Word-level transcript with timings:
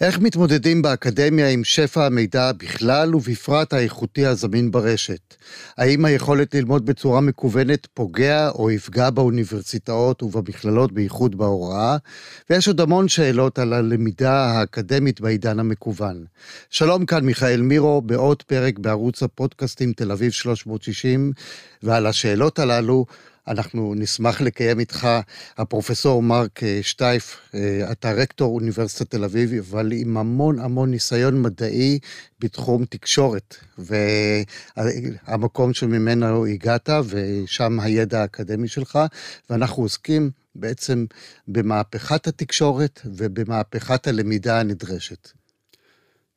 איך 0.00 0.18
מתמודדים 0.18 0.82
באקדמיה 0.82 1.48
עם 1.48 1.64
שפע 1.64 2.06
המידע 2.06 2.52
בכלל 2.52 3.14
ובפרט 3.14 3.72
האיכותי 3.72 4.26
הזמין 4.26 4.70
ברשת? 4.70 5.34
האם 5.78 6.04
היכולת 6.04 6.54
ללמוד 6.54 6.86
בצורה 6.86 7.20
מקוונת 7.20 7.86
פוגע 7.94 8.48
או 8.48 8.70
יפגע 8.70 9.10
באוניברסיטאות 9.10 10.22
ובמכללות 10.22 10.92
בייחוד 10.92 11.38
בהוראה? 11.38 11.96
ויש 12.50 12.68
עוד 12.68 12.80
המון 12.80 13.08
שאלות 13.08 13.58
על 13.58 13.72
הלמידה 13.72 14.32
האקדמית 14.32 15.20
בעידן 15.20 15.58
המקוון. 15.58 16.24
שלום 16.70 17.06
כאן 17.06 17.24
מיכאל 17.24 17.60
מירו 17.62 18.02
בעוד 18.02 18.42
פרק 18.42 18.78
בערוץ 18.78 19.22
הפודקאסטים 19.22 19.92
תל 19.92 20.12
אביב 20.12 20.32
360, 20.32 21.32
ועל 21.82 22.06
השאלות 22.06 22.58
הללו 22.58 23.06
אנחנו 23.48 23.94
נשמח 23.96 24.40
לקיים 24.40 24.80
איתך, 24.80 25.08
הפרופסור 25.56 26.22
מרק 26.22 26.62
אה, 26.62 26.78
שטייף, 26.82 27.40
אה, 27.54 27.92
אתה 27.92 28.12
רקטור 28.12 28.54
אוניברסיטת 28.54 29.10
תל 29.10 29.24
אביב, 29.24 29.52
אבל 29.58 29.92
עם 29.92 30.16
המון 30.16 30.58
המון 30.58 30.90
ניסיון 30.90 31.42
מדעי 31.42 31.98
בתחום 32.40 32.84
תקשורת, 32.84 33.56
והמקום 33.78 35.74
שממנו 35.74 36.46
הגעת, 36.46 36.90
ושם 37.08 37.80
הידע 37.80 38.20
האקדמי 38.20 38.68
שלך, 38.68 38.98
ואנחנו 39.50 39.82
עוסקים 39.82 40.30
בעצם 40.54 41.06
במהפכת 41.48 42.26
התקשורת 42.26 43.00
ובמהפכת 43.04 44.06
הלמידה 44.06 44.60
הנדרשת. 44.60 45.28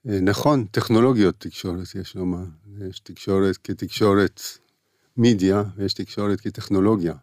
אה, 0.10 0.20
נכון, 0.22 0.66
טכנולוגיות 0.72 1.36
תקשורת 1.38 1.96
יש 2.02 2.16
לומר. 2.16 2.44
יש 2.90 3.00
תקשורת 3.00 3.58
כתקשורת 3.64 4.42
מדיה 5.18 5.64
ויש 5.78 5.94
תקשורת 5.94 6.42
כטכנולוגיה. 6.42 7.14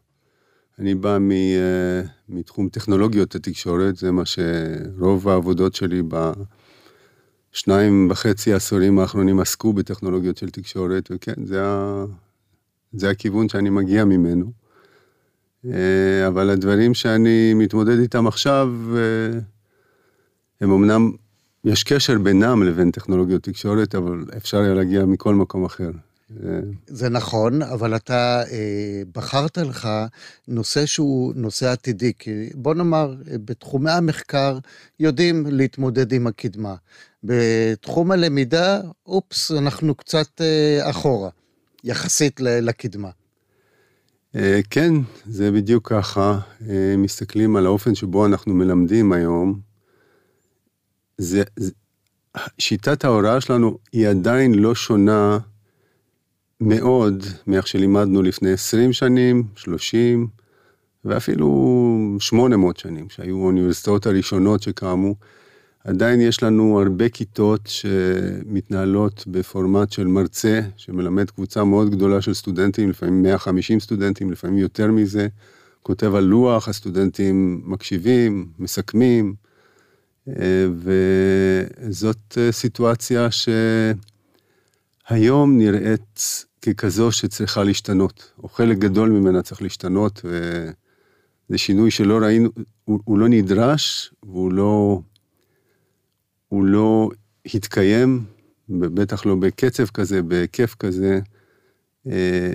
אני 0.79 0.95
בא 0.95 1.19
מ, 1.21 1.31
uh, 1.31 1.35
מתחום 2.29 2.69
טכנולוגיות 2.69 3.35
התקשורת, 3.35 3.97
זה 3.97 4.11
מה 4.13 4.23
שרוב 4.25 5.29
העבודות 5.29 5.75
שלי 5.75 6.03
בשניים 7.53 8.09
וחצי 8.11 8.53
עשורים 8.53 8.99
האחרונים 8.99 9.41
עסקו 9.41 9.73
בטכנולוגיות 9.73 10.37
של 10.37 10.51
תקשורת, 10.51 11.09
וכן, 11.13 11.45
זה, 11.45 11.65
ה, 11.65 12.05
זה 12.93 13.11
הכיוון 13.11 13.49
שאני 13.49 13.71
מגיע 13.71 14.05
ממנו. 14.05 14.53
Uh, 15.65 15.69
אבל 16.29 16.51
הדברים 16.51 16.95
שאני 16.95 17.55
מתמודד 17.55 17.99
איתם 17.99 18.27
עכשיו, 18.27 18.69
uh, 18.93 18.97
הם 20.61 20.71
אמנם, 20.71 21.13
יש 21.65 21.85
קשר 21.85 22.19
בינם 22.19 22.63
לבין 22.63 22.91
טכנולוגיות 22.91 23.43
תקשורת, 23.43 23.95
אבל 23.95 24.25
אפשר 24.37 24.59
היה 24.59 24.75
להגיע 24.75 25.05
מכל 25.05 25.35
מקום 25.35 25.65
אחר. 25.65 25.91
זה 26.87 27.09
נכון, 27.09 27.63
אבל 27.63 27.97
אתה 27.97 28.43
אה, 28.51 29.03
בחרת 29.13 29.59
לך 29.59 29.89
נושא 30.49 30.87
שהוא 30.87 31.33
נושא 31.37 31.71
עתידי, 31.71 32.13
כי 32.19 32.51
בוא 32.55 32.75
נאמר, 32.75 33.15
בתחומי 33.45 33.91
המחקר 33.91 34.59
יודעים 35.01 35.47
להתמודד 35.47 36.13
עם 36.13 36.27
הקדמה. 36.27 36.75
בתחום 37.25 38.11
הלמידה, 38.11 38.81
אופס, 39.07 39.51
אנחנו 39.51 39.95
קצת 39.95 40.41
אה, 40.41 40.91
אחורה, 40.91 41.31
יחסית 41.85 42.41
לקדמה. 42.41 43.11
אה, 44.37 44.61
כן, 44.71 44.93
זה 45.27 45.51
בדיוק 45.51 45.89
ככה. 45.89 46.39
אה, 46.69 46.95
מסתכלים 46.99 47.57
על 47.57 47.67
האופן 47.67 47.95
שבו 47.95 48.27
אנחנו 48.27 48.55
מלמדים 48.55 49.13
היום. 49.13 49.61
זה, 51.19 51.43
זה, 51.57 51.71
שיטת 52.59 53.05
ההוראה 53.05 53.41
שלנו 53.41 53.79
היא 53.93 54.09
עדיין 54.09 54.55
לא 54.55 54.75
שונה 54.75 55.39
מאוד 56.65 57.25
מאיך 57.47 57.67
שלימדנו 57.67 58.23
לפני 58.23 58.53
20 58.53 58.93
שנים, 58.93 59.43
30, 59.57 60.27
ואפילו 61.05 62.17
800 62.21 62.77
שנים, 62.77 63.07
שהיו 63.11 63.37
האוניברסיטאות 63.37 64.07
הראשונות 64.07 64.63
שקמו. 64.63 65.15
עדיין 65.85 66.21
יש 66.21 66.43
לנו 66.43 66.81
הרבה 66.81 67.09
כיתות 67.09 67.61
שמתנהלות 67.67 69.25
בפורמט 69.27 69.93
של 69.93 70.07
מרצה, 70.07 70.61
שמלמד 70.77 71.31
קבוצה 71.31 71.65
מאוד 71.65 71.91
גדולה 71.91 72.21
של 72.21 72.35
סטודנטים, 72.35 72.91
לפעמים 72.91 73.23
150 73.23 73.81
סטודנטים, 73.81 74.33
לפעמים 74.33 74.59
יותר 74.59 74.91
מזה, 74.91 75.29
כותב 75.83 76.15
על 76.15 76.25
לוח, 76.25 76.69
הסטודנטים 76.69 77.63
מקשיבים, 77.65 78.49
מסכמים, 78.59 79.35
אה, 80.29 80.67
וזאת 80.77 82.39
אה, 82.39 82.53
סיטואציה 82.53 83.31
ש... 83.31 83.49
היום 85.09 85.59
נראית 85.59 86.45
ככזו 86.65 87.13
שצריכה 87.13 87.65
להשתנות, 87.65 88.33
או 88.43 88.49
חלק 88.49 88.79
גדול 88.79 89.11
ממנה 89.11 89.43
צריך 89.43 89.63
להשתנות, 89.63 90.21
וזה 90.25 91.59
שינוי 91.59 91.91
שלא 91.91 92.19
ראינו, 92.19 92.49
הוא, 92.85 93.01
הוא 93.05 93.19
לא 93.19 93.29
נדרש, 93.29 94.15
והוא 94.23 94.53
לא, 94.53 95.01
הוא 96.49 96.65
לא 96.65 97.09
התקיים, 97.55 98.25
בטח 98.69 99.27
לא 99.27 99.35
בקצב 99.35 99.87
כזה, 99.87 100.23
בהיקף 100.23 100.75
כזה, 100.75 101.21
אה, 102.07 102.55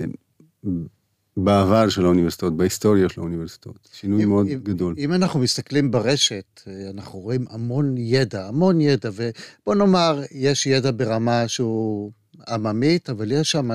בעבר 1.36 1.88
של 1.88 2.04
האוניברסיטאות, 2.04 2.56
בהיסטוריה 2.56 3.08
של 3.08 3.20
האוניברסיטאות. 3.20 3.88
שינוי 3.92 4.24
אם, 4.24 4.28
מאוד 4.28 4.46
אם, 4.46 4.58
גדול. 4.62 4.94
אם 4.98 5.12
אנחנו 5.12 5.40
מסתכלים 5.40 5.90
ברשת, 5.90 6.60
אה, 6.66 6.90
אנחנו 6.90 7.18
רואים 7.18 7.44
המון 7.50 7.94
ידע, 7.98 8.48
המון 8.48 8.80
ידע, 8.80 9.10
ובוא 9.14 9.74
נאמר, 9.74 10.22
יש 10.32 10.66
ידע 10.66 10.90
ברמה 10.96 11.48
שהוא 11.48 12.12
עממית, 12.48 13.10
אבל 13.10 13.32
יש 13.32 13.50
שם 13.50 13.70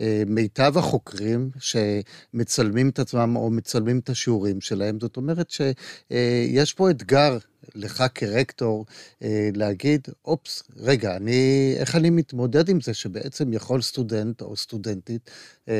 אה, 0.00 0.22
מיטב 0.26 0.78
החוקרים 0.78 1.50
שמצלמים 1.60 2.88
את 2.88 2.98
עצמם 2.98 3.36
או 3.36 3.50
מצלמים 3.50 3.98
את 3.98 4.08
השיעורים 4.10 4.60
שלהם. 4.60 5.00
זאת 5.00 5.16
אומרת 5.16 5.50
שיש 5.50 6.72
פה 6.72 6.90
אתגר 6.90 7.38
לך 7.74 8.04
כרקטור 8.14 8.86
אה, 9.22 9.50
להגיד, 9.54 10.08
אופס, 10.24 10.62
רגע, 10.76 11.16
אני, 11.16 11.74
איך 11.76 11.96
אני 11.96 12.10
מתמודד 12.10 12.68
עם 12.68 12.80
זה 12.80 12.94
שבעצם 12.94 13.52
יכול 13.52 13.82
סטודנט 13.82 14.42
או 14.42 14.56
סטודנטית 14.56 15.30
אה, 15.68 15.74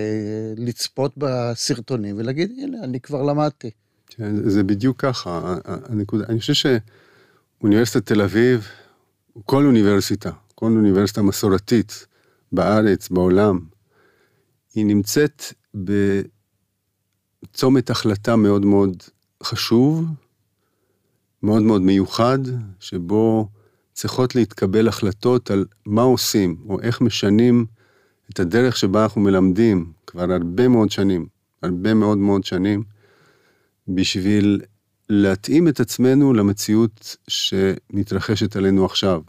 לצפות 0.56 1.12
בסרטונים 1.16 2.14
ולהגיד, 2.18 2.52
הנה, 2.62 2.84
אני 2.84 3.00
כבר 3.00 3.22
למדתי. 3.22 3.70
כן, 4.06 4.50
זה 4.50 4.62
בדיוק 4.62 5.00
ככה, 5.00 5.56
הנקודה. 5.64 6.24
אני 6.28 6.40
חושב 6.40 6.78
שאוניברסיטת 7.60 8.06
תל 8.06 8.22
אביב, 8.22 8.68
כל 9.44 9.66
אוניברסיטה, 9.66 10.30
כל 10.54 10.66
אוניברסיטה 10.66 11.22
מסורתית, 11.22 12.06
בארץ, 12.52 13.08
בעולם, 13.08 13.60
היא 14.74 14.86
נמצאת 14.86 15.42
בצומת 17.44 17.90
החלטה 17.90 18.36
מאוד 18.36 18.64
מאוד 18.64 19.02
חשוב, 19.42 20.04
מאוד 21.42 21.62
מאוד 21.62 21.82
מיוחד, 21.82 22.38
שבו 22.80 23.48
צריכות 23.92 24.34
להתקבל 24.34 24.88
החלטות 24.88 25.50
על 25.50 25.64
מה 25.86 26.02
עושים, 26.02 26.56
או 26.68 26.80
איך 26.80 27.00
משנים 27.00 27.66
את 28.30 28.40
הדרך 28.40 28.76
שבה 28.76 29.02
אנחנו 29.02 29.20
מלמדים 29.20 29.92
כבר 30.06 30.32
הרבה 30.32 30.68
מאוד 30.68 30.90
שנים, 30.90 31.26
הרבה 31.62 31.94
מאוד 31.94 32.18
מאוד 32.18 32.44
שנים, 32.44 32.82
בשביל 33.88 34.60
להתאים 35.08 35.68
את 35.68 35.80
עצמנו 35.80 36.34
למציאות 36.34 37.16
שמתרחשת 37.28 38.56
עלינו 38.56 38.84
עכשיו. 38.84 39.22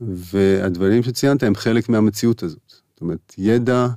והדברים 0.00 1.02
שציינת 1.02 1.42
הם 1.42 1.54
חלק 1.54 1.88
מהמציאות 1.88 2.42
הזאת. 2.42 2.72
זאת 2.90 3.00
אומרת, 3.00 3.34
ידע 3.38 3.88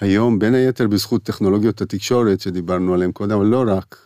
היום, 0.00 0.38
בין 0.38 0.54
היתר 0.54 0.86
בזכות 0.86 1.22
טכנולוגיות 1.22 1.80
התקשורת 1.80 2.40
שדיברנו 2.40 2.94
עליהן 2.94 3.12
קודם, 3.12 3.36
אבל 3.36 3.46
לא 3.46 3.64
רק, 3.66 3.96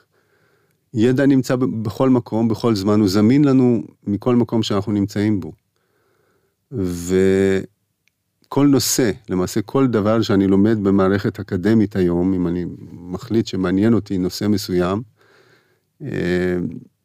ידע 0.95 1.27
נמצא 1.27 1.57
בכל 1.57 2.11
מקום, 2.11 2.49
בכל 2.49 2.75
זמן, 2.75 3.01
הוא 3.01 3.09
זמין 3.09 3.45
לנו 3.45 3.83
מכל 4.07 4.37
מקום 4.37 4.63
שאנחנו 4.63 4.93
נמצאים 4.93 5.41
בו. 5.41 5.53
וכל 6.73 8.67
נושא, 8.67 9.11
למעשה 9.29 9.63
כל 9.63 9.87
דבר 9.87 10.23
שאני 10.23 10.47
לומד 10.47 10.79
במערכת 10.85 11.41
אקדמית 11.41 11.97
היום, 11.97 12.35
אם 12.35 12.49
אני 12.49 12.67
מחליט 12.93 13.47
שמעניין 13.47 13.95
אותי 13.95 14.19
נושא 14.19 14.49
מסוים, 14.49 15.03
אה, 16.03 16.57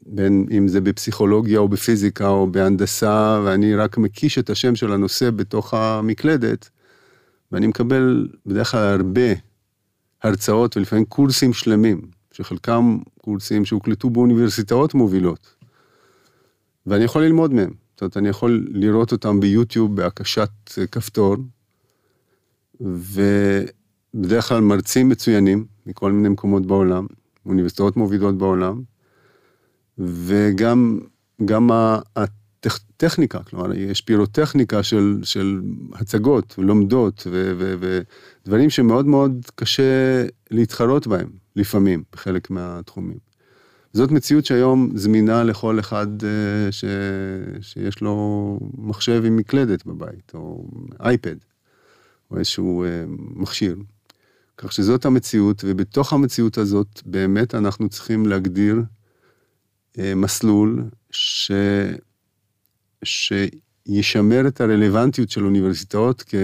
בין 0.09 0.45
אם 0.57 0.67
זה 0.67 0.81
בפסיכולוגיה 0.81 1.59
או 1.59 1.67
בפיזיקה 1.67 2.27
או 2.27 2.47
בהנדסה, 2.47 3.41
ואני 3.45 3.75
רק 3.75 3.97
מקיש 3.97 4.37
את 4.37 4.49
השם 4.49 4.75
של 4.75 4.91
הנושא 4.91 5.31
בתוך 5.31 5.73
המקלדת, 5.73 6.69
ואני 7.51 7.67
מקבל 7.67 8.27
בדרך 8.45 8.71
כלל 8.71 8.83
הרבה 8.83 9.21
הרצאות 10.23 10.77
ולפעמים 10.77 11.05
קורסים 11.05 11.53
שלמים, 11.53 12.01
שחלקם 12.31 12.97
קורסים 13.21 13.65
שהוקלטו 13.65 14.09
באוניברסיטאות 14.09 14.93
מובילות, 14.93 15.55
ואני 16.85 17.03
יכול 17.03 17.23
ללמוד 17.23 17.53
מהם. 17.53 17.71
זאת 17.93 18.01
אומרת, 18.01 18.17
אני 18.17 18.29
יכול 18.29 18.67
לראות 18.71 19.11
אותם 19.11 19.39
ביוטיוב 19.39 19.95
בהקשת 19.95 20.49
כפתור, 20.91 21.35
ובדרך 22.81 24.47
כלל 24.47 24.61
מרצים 24.61 25.09
מצוינים 25.09 25.65
מכל 25.85 26.11
מיני 26.11 26.29
מקומות 26.29 26.65
בעולם, 26.65 27.05
אוניברסיטאות 27.45 27.97
מובילות 27.97 28.37
בעולם, 28.37 28.81
וגם 29.99 30.99
גם 31.45 31.69
טכ, 32.59 32.79
טכניקה, 32.97 33.43
כלומר, 33.43 33.73
יש 33.73 34.01
פירוטכניקה 34.01 34.83
של, 34.83 35.19
של 35.23 35.61
הצגות, 35.93 36.55
לומדות, 36.57 37.27
ו, 37.31 37.53
ו, 37.57 37.75
ודברים 38.45 38.69
שמאוד 38.69 39.05
מאוד 39.05 39.45
קשה 39.55 40.25
להתחרות 40.51 41.07
בהם, 41.07 41.29
לפעמים, 41.55 42.03
בחלק 42.13 42.49
מהתחומים. 42.49 43.17
זאת 43.93 44.11
מציאות 44.11 44.45
שהיום 44.45 44.89
זמינה 44.95 45.43
לכל 45.43 45.79
אחד 45.79 46.07
אה, 46.23 46.71
ש... 46.71 46.85
שיש 47.61 48.01
לו 48.01 48.59
מחשב 48.77 49.23
עם 49.25 49.37
מקלדת 49.37 49.85
בבית, 49.85 50.31
או 50.33 50.65
אייפד, 50.99 51.35
או 52.31 52.37
איזשהו 52.37 52.83
אה, 52.83 53.05
מכשיר. 53.35 53.75
כך 54.57 54.71
שזאת 54.71 55.05
המציאות, 55.05 55.63
ובתוך 55.67 56.13
המציאות 56.13 56.57
הזאת 56.57 57.01
באמת 57.05 57.55
אנחנו 57.55 57.89
צריכים 57.89 58.25
להגדיר 58.25 58.81
מסלול 59.97 60.89
ש... 61.11 61.51
שישמר 63.03 64.47
את 64.47 64.61
הרלוונטיות 64.61 65.29
של 65.29 65.45
אוניברסיטאות 65.45 66.23
כ... 66.27 66.35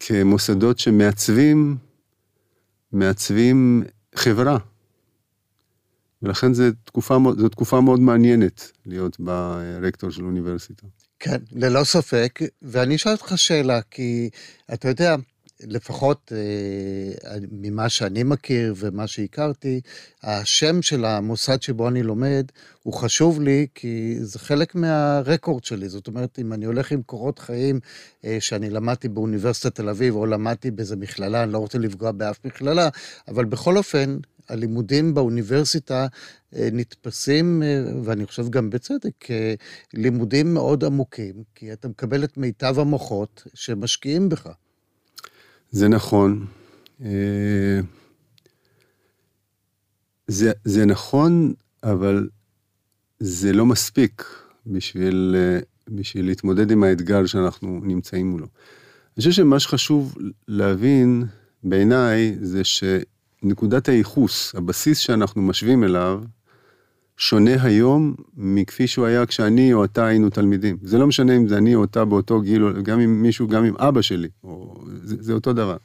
כמוסדות 0.00 0.78
שמעצבים 0.78 1.76
מעצבים 2.92 3.82
חברה. 4.14 4.58
ולכן 6.22 6.54
זו 6.54 6.64
תקופה, 6.84 7.18
תקופה 7.50 7.80
מאוד 7.80 8.00
מעניינת 8.00 8.72
להיות 8.86 9.20
ברקטור 9.20 10.10
של 10.10 10.24
אוניברסיטה. 10.24 10.86
כן, 11.18 11.38
ללא 11.52 11.84
ספק. 11.84 12.38
ואני 12.62 12.96
אשאל 12.96 13.12
אותך 13.12 13.32
שאלה, 13.36 13.82
כי 13.90 14.30
אתה 14.72 14.88
יודע, 14.88 15.16
לפחות 15.66 16.32
אה, 16.36 17.36
ממה 17.50 17.88
שאני 17.88 18.22
מכיר 18.22 18.74
ומה 18.76 19.06
שהכרתי, 19.06 19.80
השם 20.22 20.82
של 20.82 21.04
המוסד 21.04 21.62
שבו 21.62 21.88
אני 21.88 22.02
לומד 22.02 22.46
הוא 22.82 22.94
חשוב 22.94 23.40
לי 23.40 23.66
כי 23.74 24.16
זה 24.20 24.38
חלק 24.38 24.74
מהרקורד 24.74 25.64
שלי. 25.64 25.88
זאת 25.88 26.06
אומרת, 26.06 26.38
אם 26.38 26.52
אני 26.52 26.64
הולך 26.64 26.92
עם 26.92 27.02
קורות 27.02 27.38
חיים 27.38 27.80
אה, 28.24 28.36
שאני 28.40 28.70
למדתי 28.70 29.08
באוניברסיטת 29.08 29.74
תל 29.74 29.88
אביב 29.88 30.14
או 30.14 30.26
למדתי 30.26 30.70
באיזה 30.70 30.96
מכללה, 30.96 31.42
אני 31.42 31.52
לא 31.52 31.58
רוצה 31.58 31.78
לפגוע 31.78 32.12
באף 32.12 32.44
מכללה, 32.44 32.88
אבל 33.28 33.44
בכל 33.44 33.76
אופן, 33.76 34.16
הלימודים 34.48 35.14
באוניברסיטה 35.14 36.06
אה, 36.56 36.68
נתפסים, 36.72 37.62
ואני 38.04 38.26
חושב 38.26 38.48
גם 38.50 38.70
בצדק, 38.70 39.26
כלימודים 39.90 40.54
מאוד 40.54 40.84
עמוקים, 40.84 41.34
כי 41.54 41.72
אתה 41.72 41.88
מקבל 41.88 42.24
את 42.24 42.36
מיטב 42.36 42.78
המוחות 42.78 43.46
שמשקיעים 43.54 44.28
בך. 44.28 44.48
זה 45.72 45.88
נכון. 45.88 46.46
אה, 47.04 47.80
זה, 50.26 50.52
זה 50.64 50.86
נכון, 50.86 51.54
אבל 51.82 52.28
זה 53.20 53.52
לא 53.52 53.66
מספיק 53.66 54.24
בשביל, 54.66 55.36
בשביל 55.88 56.26
להתמודד 56.26 56.70
עם 56.70 56.82
האתגר 56.82 57.26
שאנחנו 57.26 57.80
נמצאים 57.84 58.30
מולו. 58.30 58.46
אני 58.46 59.16
חושב 59.16 59.30
שמה 59.30 59.60
שחשוב 59.60 60.14
להבין 60.48 61.24
בעיניי 61.64 62.36
זה 62.40 62.64
ש... 62.64 62.84
נקודת 63.42 63.88
הייחוס, 63.88 64.54
הבסיס 64.54 64.98
שאנחנו 64.98 65.42
משווים 65.42 65.84
אליו, 65.84 66.22
שונה 67.16 67.62
היום 67.62 68.14
מכפי 68.36 68.86
שהוא 68.86 69.06
היה 69.06 69.26
כשאני 69.26 69.72
או 69.72 69.84
אתה 69.84 70.06
היינו 70.06 70.30
תלמידים. 70.30 70.76
זה 70.82 70.98
לא 70.98 71.06
משנה 71.06 71.36
אם 71.36 71.48
זה 71.48 71.58
אני 71.58 71.74
או 71.74 71.84
אתה 71.84 72.04
באותו 72.04 72.40
גיל, 72.40 72.72
גם 72.82 73.00
עם 73.00 73.22
מישהו, 73.22 73.48
גם 73.48 73.64
עם 73.64 73.76
אבא 73.76 74.02
שלי, 74.02 74.28
או... 74.44 74.84
זה, 75.04 75.16
זה 75.20 75.32
אותו 75.32 75.52
דבר. 75.52 75.76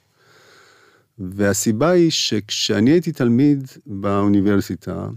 והסיבה 1.19 1.89
היא 1.89 2.11
שכשאני 2.11 2.91
הייתי 2.91 3.11
תלמיד 3.11 3.67
באוניברסיטה, 3.85 5.07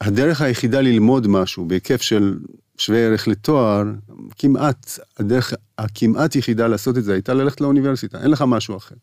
הדרך 0.00 0.40
היחידה 0.40 0.80
ללמוד 0.80 1.26
משהו 1.26 1.64
בהיקף 1.64 2.02
של 2.02 2.38
שווה 2.78 2.98
ערך 2.98 3.28
לתואר, 3.28 3.84
כמעט, 4.38 4.98
הדרך 5.18 5.54
הכמעט 5.78 6.36
יחידה 6.36 6.66
לעשות 6.66 6.98
את 6.98 7.04
זה 7.04 7.12
הייתה 7.12 7.34
ללכת 7.34 7.60
לאוניברסיטה, 7.60 8.22
אין 8.22 8.30
לך 8.30 8.44
משהו 8.46 8.76
אחר. 8.76 8.94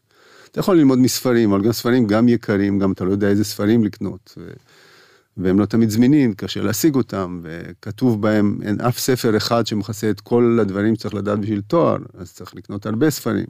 אתה 0.52 0.60
יכול 0.60 0.78
ללמוד 0.78 1.00
מספרים, 1.00 1.52
אבל 1.52 1.64
גם 1.64 1.72
ספרים 1.72 2.08
גם 2.08 2.30
יקרים, 2.30 2.80
גם 2.80 2.92
אתה 2.92 3.04
לא 3.04 3.12
יודע 3.12 3.28
איזה 3.28 3.44
ספרים 3.44 3.84
לקנות. 3.84 4.34
ו... 4.38 4.50
והם 5.38 5.60
לא 5.60 5.66
תמיד 5.66 5.90
זמינים, 5.90 6.34
קשה 6.34 6.62
להשיג 6.62 6.96
אותם, 6.96 7.42
וכתוב 7.44 8.22
בהם, 8.22 8.58
אין 8.64 8.82
אף 8.82 9.00
ספר 9.00 9.38
אחד 9.38 9.68
שמכסה 9.68 10.10
את 10.10 10.22
כל 10.22 10.58
הדברים 10.62 10.96
שצריך 10.96 11.14
לדעת 11.14 11.40
בשביל 11.40 11.62
תואר, 11.62 11.98
אז 12.18 12.34
צריך 12.34 12.56
לקנות 12.56 12.86
הרבה 12.86 13.10
ספרים. 13.10 13.46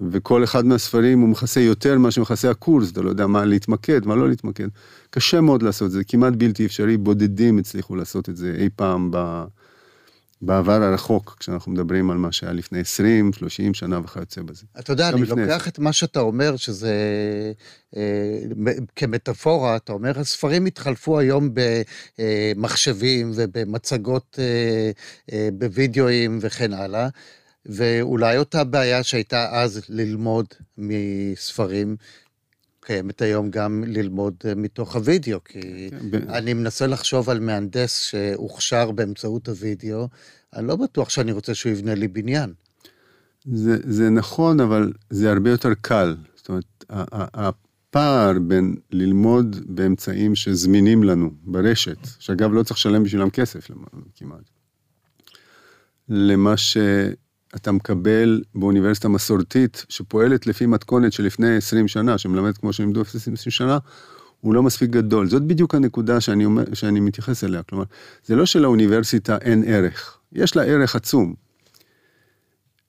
וכל 0.00 0.44
אחד 0.44 0.66
מהספרים 0.66 1.20
הוא 1.20 1.28
מכסה 1.28 1.60
יותר 1.60 1.98
ממה 1.98 2.10
שמכסה 2.10 2.50
הקורס, 2.50 2.92
אתה 2.92 3.02
לא 3.02 3.08
יודע 3.10 3.26
מה 3.26 3.44
להתמקד, 3.44 4.06
מה 4.06 4.16
לא 4.16 4.28
להתמקד. 4.28 4.68
קשה 5.10 5.40
מאוד 5.40 5.62
לעשות 5.62 5.86
את 5.86 5.92
זה, 5.92 6.04
כמעט 6.04 6.32
בלתי 6.36 6.66
אפשרי, 6.66 6.96
בודדים 6.96 7.58
הצליחו 7.58 7.96
לעשות 7.96 8.28
את 8.28 8.36
זה 8.36 8.54
אי 8.58 8.68
פעם 8.76 9.10
ב... 9.12 9.44
בעבר 10.46 10.82
הרחוק, 10.82 11.36
כשאנחנו 11.40 11.72
מדברים 11.72 12.10
על 12.10 12.16
מה 12.16 12.32
שהיה 12.32 12.52
לפני 12.52 12.80
20, 12.80 13.32
30 13.32 13.74
שנה 13.74 14.00
וכיוצא 14.04 14.42
בזה. 14.42 14.66
אתה 14.78 14.92
יודע, 14.92 15.08
אני 15.08 15.26
לוקח 15.26 15.68
את 15.68 15.78
מה 15.78 15.92
שאתה 15.92 16.20
אומר, 16.20 16.56
שזה 16.56 16.92
אה, 17.96 18.02
כמטאפורה, 18.96 19.76
אתה 19.76 19.92
אומר, 19.92 20.20
הספרים 20.20 20.66
התחלפו 20.66 21.18
היום 21.18 21.50
במחשבים 22.56 23.32
ובמצגות 23.34 24.38
אה, 24.38 24.90
אה, 25.32 25.48
בווידאוים 25.52 26.38
וכן 26.40 26.72
הלאה, 26.72 27.08
ואולי 27.66 28.38
אותה 28.38 28.64
בעיה 28.64 29.02
שהייתה 29.02 29.48
אז 29.52 29.80
ללמוד 29.88 30.46
מספרים, 30.78 31.96
קיימת 32.84 33.22
היום 33.22 33.50
גם 33.50 33.84
ללמוד 33.86 34.34
מתוך 34.56 34.96
הוידאו, 34.96 35.44
כי 35.44 35.90
כן, 36.12 36.30
אני 36.30 36.54
מנסה 36.54 36.86
לחשוב 36.86 37.30
על 37.30 37.40
מהנדס 37.40 37.98
שהוכשר 37.98 38.90
באמצעות 38.90 39.48
הוידאו, 39.48 40.08
אני 40.56 40.66
לא 40.66 40.76
בטוח 40.76 41.10
שאני 41.10 41.32
רוצה 41.32 41.54
שהוא 41.54 41.72
יבנה 41.72 41.94
לי 41.94 42.08
בניין. 42.08 42.52
זה, 43.44 43.76
זה 43.84 44.10
נכון, 44.10 44.60
אבל 44.60 44.92
זה 45.10 45.30
הרבה 45.30 45.50
יותר 45.50 45.74
קל. 45.80 46.16
זאת 46.36 46.48
אומרת, 46.48 46.84
הפער 47.34 48.38
בין 48.38 48.76
ללמוד 48.90 49.56
באמצעים 49.66 50.34
שזמינים 50.34 51.02
לנו 51.02 51.30
ברשת, 51.42 51.98
שאגב 52.18 52.52
לא 52.52 52.62
צריך 52.62 52.78
לשלם 52.78 53.04
בשבילם 53.04 53.30
כסף 53.30 53.70
כמעט, 54.16 54.50
למה 56.08 56.54
שאתה 57.54 57.72
מקבל 57.72 58.42
באוניברסיטה 58.54 59.08
מסורתית, 59.08 59.86
שפועלת 59.88 60.46
לפי 60.46 60.66
מתכונת 60.66 61.12
של 61.12 61.24
לפני 61.24 61.56
20 61.56 61.88
שנה, 61.88 62.18
שמלמד 62.18 62.58
כמו 62.58 62.72
שלימדו 62.72 63.00
לפני 63.00 63.20
20 63.20 63.36
שנה, 63.36 63.78
הוא 64.40 64.54
לא 64.54 64.62
מספיק 64.62 64.90
גדול. 64.90 65.28
זאת 65.28 65.42
בדיוק 65.42 65.74
הנקודה 65.74 66.20
שאני, 66.20 66.44
אומר, 66.44 66.64
שאני 66.72 67.00
מתייחס 67.00 67.44
אליה. 67.44 67.62
כלומר, 67.62 67.84
זה 68.24 68.36
לא 68.36 68.46
שלאוניברסיטה 68.46 69.36
אין 69.40 69.64
ערך. 69.66 70.18
יש 70.32 70.56
לה 70.56 70.62
ערך 70.62 70.96
עצום. 70.96 71.34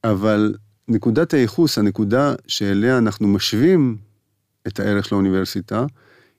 אבל 0.04 0.56
נקודת 0.88 1.34
הייחוס, 1.34 1.78
הנקודה 1.78 2.34
שאליה 2.48 2.98
אנחנו 2.98 3.28
משווים 3.28 3.98
את 4.68 4.80
הערך 4.80 5.06
של 5.06 5.16
האוניברסיטה, 5.16 5.86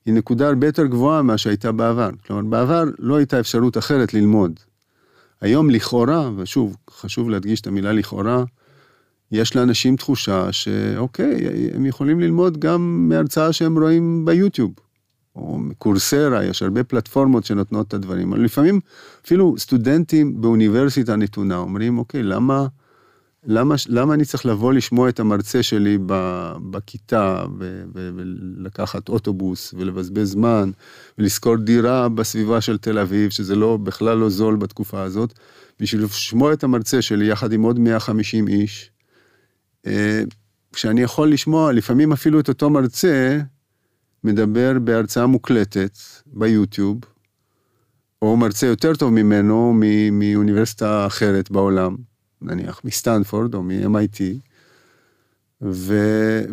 היא 0.07 0.15
נקודה 0.15 0.49
הרבה 0.49 0.67
יותר 0.67 0.87
גבוהה 0.87 1.23
ממה 1.23 1.39
שהייתה 1.39 1.73
בעבר. 1.73 2.11
כלומר, 2.27 2.43
בעבר 2.43 2.85
לא 2.99 3.17
הייתה 3.17 3.41
אפשרות 3.41 3.79
אחרת 3.79 4.15
ללמוד. 4.15 4.61
היום 5.41 5.71
לכאורה, 5.71 6.31
ושוב, 6.37 6.77
חשוב 6.91 7.31
להדגיש 7.31 7.61
את 7.61 7.67
המילה 7.67 7.93
לכאורה, 7.93 8.45
יש 9.33 9.57
לאנשים 9.57 9.97
תחושה 9.97 10.53
שאוקיי, 10.53 11.47
הם 11.75 11.87
יכולים 11.87 12.21
ללמוד 12.21 12.59
גם 12.59 13.09
מהרצאה 13.09 13.53
שהם 13.53 13.79
רואים 13.79 14.25
ביוטיוב. 14.25 14.73
או 15.37 15.59
קורסרה, 15.79 16.45
יש 16.45 16.63
הרבה 16.63 16.85
פלטפורמות 16.85 17.45
שנותנות 17.45 17.89
את 17.89 17.95
הדברים. 17.95 18.35
לפעמים 18.35 18.81
אפילו 19.25 19.55
סטודנטים 19.59 20.41
באוניברסיטה 20.41 21.17
נתונה 21.17 21.57
אומרים, 21.57 21.99
אוקיי, 21.99 22.23
למה, 22.23 22.67
למה, 23.47 23.75
למה 23.89 24.15
אני 24.15 24.25
צריך 24.25 24.47
לבוא 24.47 24.73
לשמוע 24.73 25.09
את 25.09 25.21
המרצה 25.21 25.63
שלי 25.63 25.99
בכיתה 26.71 27.45
ולקחת 27.95 29.09
אוטובוס 29.09 29.75
ולבזבז 29.79 30.31
זמן 30.31 30.71
ולשכור 31.19 31.57
דירה 31.57 32.09
בסביבה 32.09 32.61
של 32.61 32.79
תל 32.79 32.99
אביב, 32.99 33.31
שזה 33.31 33.57
לא, 33.57 33.77
בכלל 33.77 34.19
לא 34.19 34.29
זול 34.29 34.57
בתקופה 34.57 35.03
הזאת, 35.03 35.33
בשביל 35.81 36.05
לשמוע 36.05 36.53
את 36.53 36.65
המרצה 36.65 37.03
שלי 37.03 37.27
יחד 37.27 37.53
עם 37.53 37.63
עוד 37.63 37.79
150 37.79 38.49
איש, 38.49 38.91
אה, 39.87 40.23
כשאני 40.73 41.03
יכול 41.03 41.33
לשמוע 41.33 41.73
לפעמים 41.73 42.13
אפילו 42.13 42.41
את 42.41 42.49
אותו 42.49 42.71
מרצה, 42.71 43.39
מדבר 44.25 44.79
בהרצאה 44.85 45.27
מוקלטת 45.27 45.99
ביוטיוב, 46.27 46.99
או 48.23 48.37
מרצה 48.37 48.67
יותר 48.67 48.95
טוב 48.95 49.11
ממנו 49.11 49.81
מאוניברסיטה 50.13 51.07
אחרת 51.07 51.51
בעולם, 51.51 51.97
נניח 52.43 52.81
מסטנפורד 52.85 53.55
או 53.55 53.63
מ-MIT, 53.63 54.21
ו... 55.63 55.95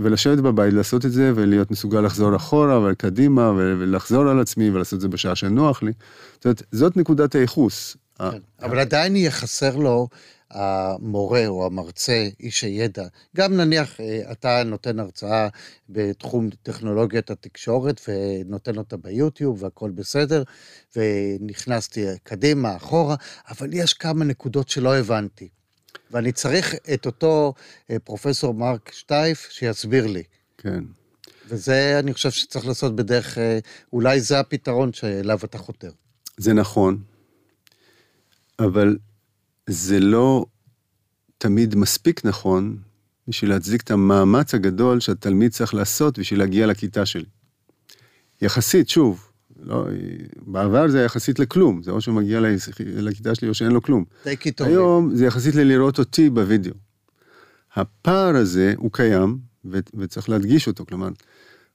ולשבת 0.03 0.37
בבית, 0.37 0.73
לעשות 0.73 1.05
את 1.05 1.11
זה, 1.11 1.31
ולהיות 1.35 1.71
מסוגל 1.71 2.01
לחזור 2.01 2.35
אחורה 2.35 2.91
וקדימה, 2.91 3.51
ולחזור 3.55 4.29
על 4.29 4.39
עצמי, 4.39 4.69
ולעשות 4.69 4.97
את 4.97 5.01
זה 5.01 5.07
בשעה 5.07 5.35
שנוח 5.35 5.83
לי. 5.83 5.91
זאת 6.33 6.45
אומרת, 6.45 6.63
זאת 6.71 6.97
נקודת 6.97 7.35
הייחוס. 7.35 7.97
כן, 8.17 8.25
אבל 8.61 8.79
עדיין 8.79 9.15
יהיה 9.15 9.31
חסר 9.31 9.75
לו 9.75 10.07
המורה 10.51 11.47
או 11.47 11.65
המרצה, 11.65 12.27
איש 12.39 12.63
הידע, 12.63 13.03
גם 13.35 13.53
נניח 13.53 13.99
אה, 13.99 14.31
אתה 14.31 14.63
נותן 14.65 14.99
הרצאה 14.99 15.47
בתחום 15.89 16.49
טכנולוגיית 16.63 17.31
התקשורת 17.31 18.01
ונותן 18.07 18.77
אותה 18.77 18.97
ביוטיוב 18.97 19.63
והכל 19.63 19.91
בסדר, 19.91 20.43
ונכנסתי 20.95 22.05
קדימה, 22.23 22.75
אחורה, 22.75 23.15
אבל 23.49 23.73
יש 23.73 23.93
כמה 23.93 24.25
נקודות 24.25 24.69
שלא 24.69 24.95
הבנתי. 24.95 25.49
ואני 26.13 26.31
צריך 26.31 26.75
את 26.93 27.05
אותו 27.05 27.53
אה, 27.91 27.99
פרופסור 27.99 28.53
מרק 28.53 28.91
שטייף 28.93 29.47
שיסביר 29.51 30.07
לי. 30.07 30.23
כן. 30.57 30.83
וזה, 31.47 31.99
אני 31.99 32.13
חושב 32.13 32.31
שצריך 32.31 32.65
לעשות 32.67 32.95
בדרך, 32.95 33.37
אה, 33.37 33.59
אולי 33.93 34.21
זה 34.21 34.39
הפתרון 34.39 34.93
שאליו 34.93 35.39
אתה 35.43 35.57
חותר. 35.57 35.91
זה 36.37 36.53
נכון, 36.53 37.03
אבל 38.59 38.97
זה 39.69 39.99
לא 39.99 40.45
תמיד 41.37 41.75
מספיק 41.75 42.25
נכון 42.25 42.77
בשביל 43.27 43.49
להצדיק 43.49 43.81
את 43.81 43.91
המאמץ 43.91 44.53
הגדול 44.53 44.99
שהתלמיד 44.99 45.51
צריך 45.51 45.73
לעשות 45.73 46.19
בשביל 46.19 46.39
להגיע 46.39 46.67
לכיתה 46.67 47.05
שלי. 47.05 47.25
יחסית, 48.41 48.89
שוב, 48.89 49.31
לא, 49.63 49.87
בעבר 50.45 50.87
זה 50.87 51.01
יחסית 51.01 51.39
לכלום, 51.39 51.83
זה 51.83 51.91
או 51.91 52.01
שהוא 52.01 52.15
מגיע 52.15 52.39
לכיתה 52.79 53.35
שלי 53.35 53.47
או 53.49 53.53
שאין 53.53 53.71
לו 53.71 53.81
כלום. 53.81 54.03
היום 54.65 55.15
זה 55.15 55.25
יחסית 55.25 55.55
ללראות 55.55 55.99
אותי 55.99 56.29
בווידאו. 56.29 56.73
הפער 57.75 58.35
הזה 58.35 58.73
הוא 58.77 58.91
קיים, 58.91 59.37
ו- 59.65 59.79
וצריך 59.93 60.29
להדגיש 60.29 60.67
אותו, 60.67 60.85
כלומר, 60.85 61.09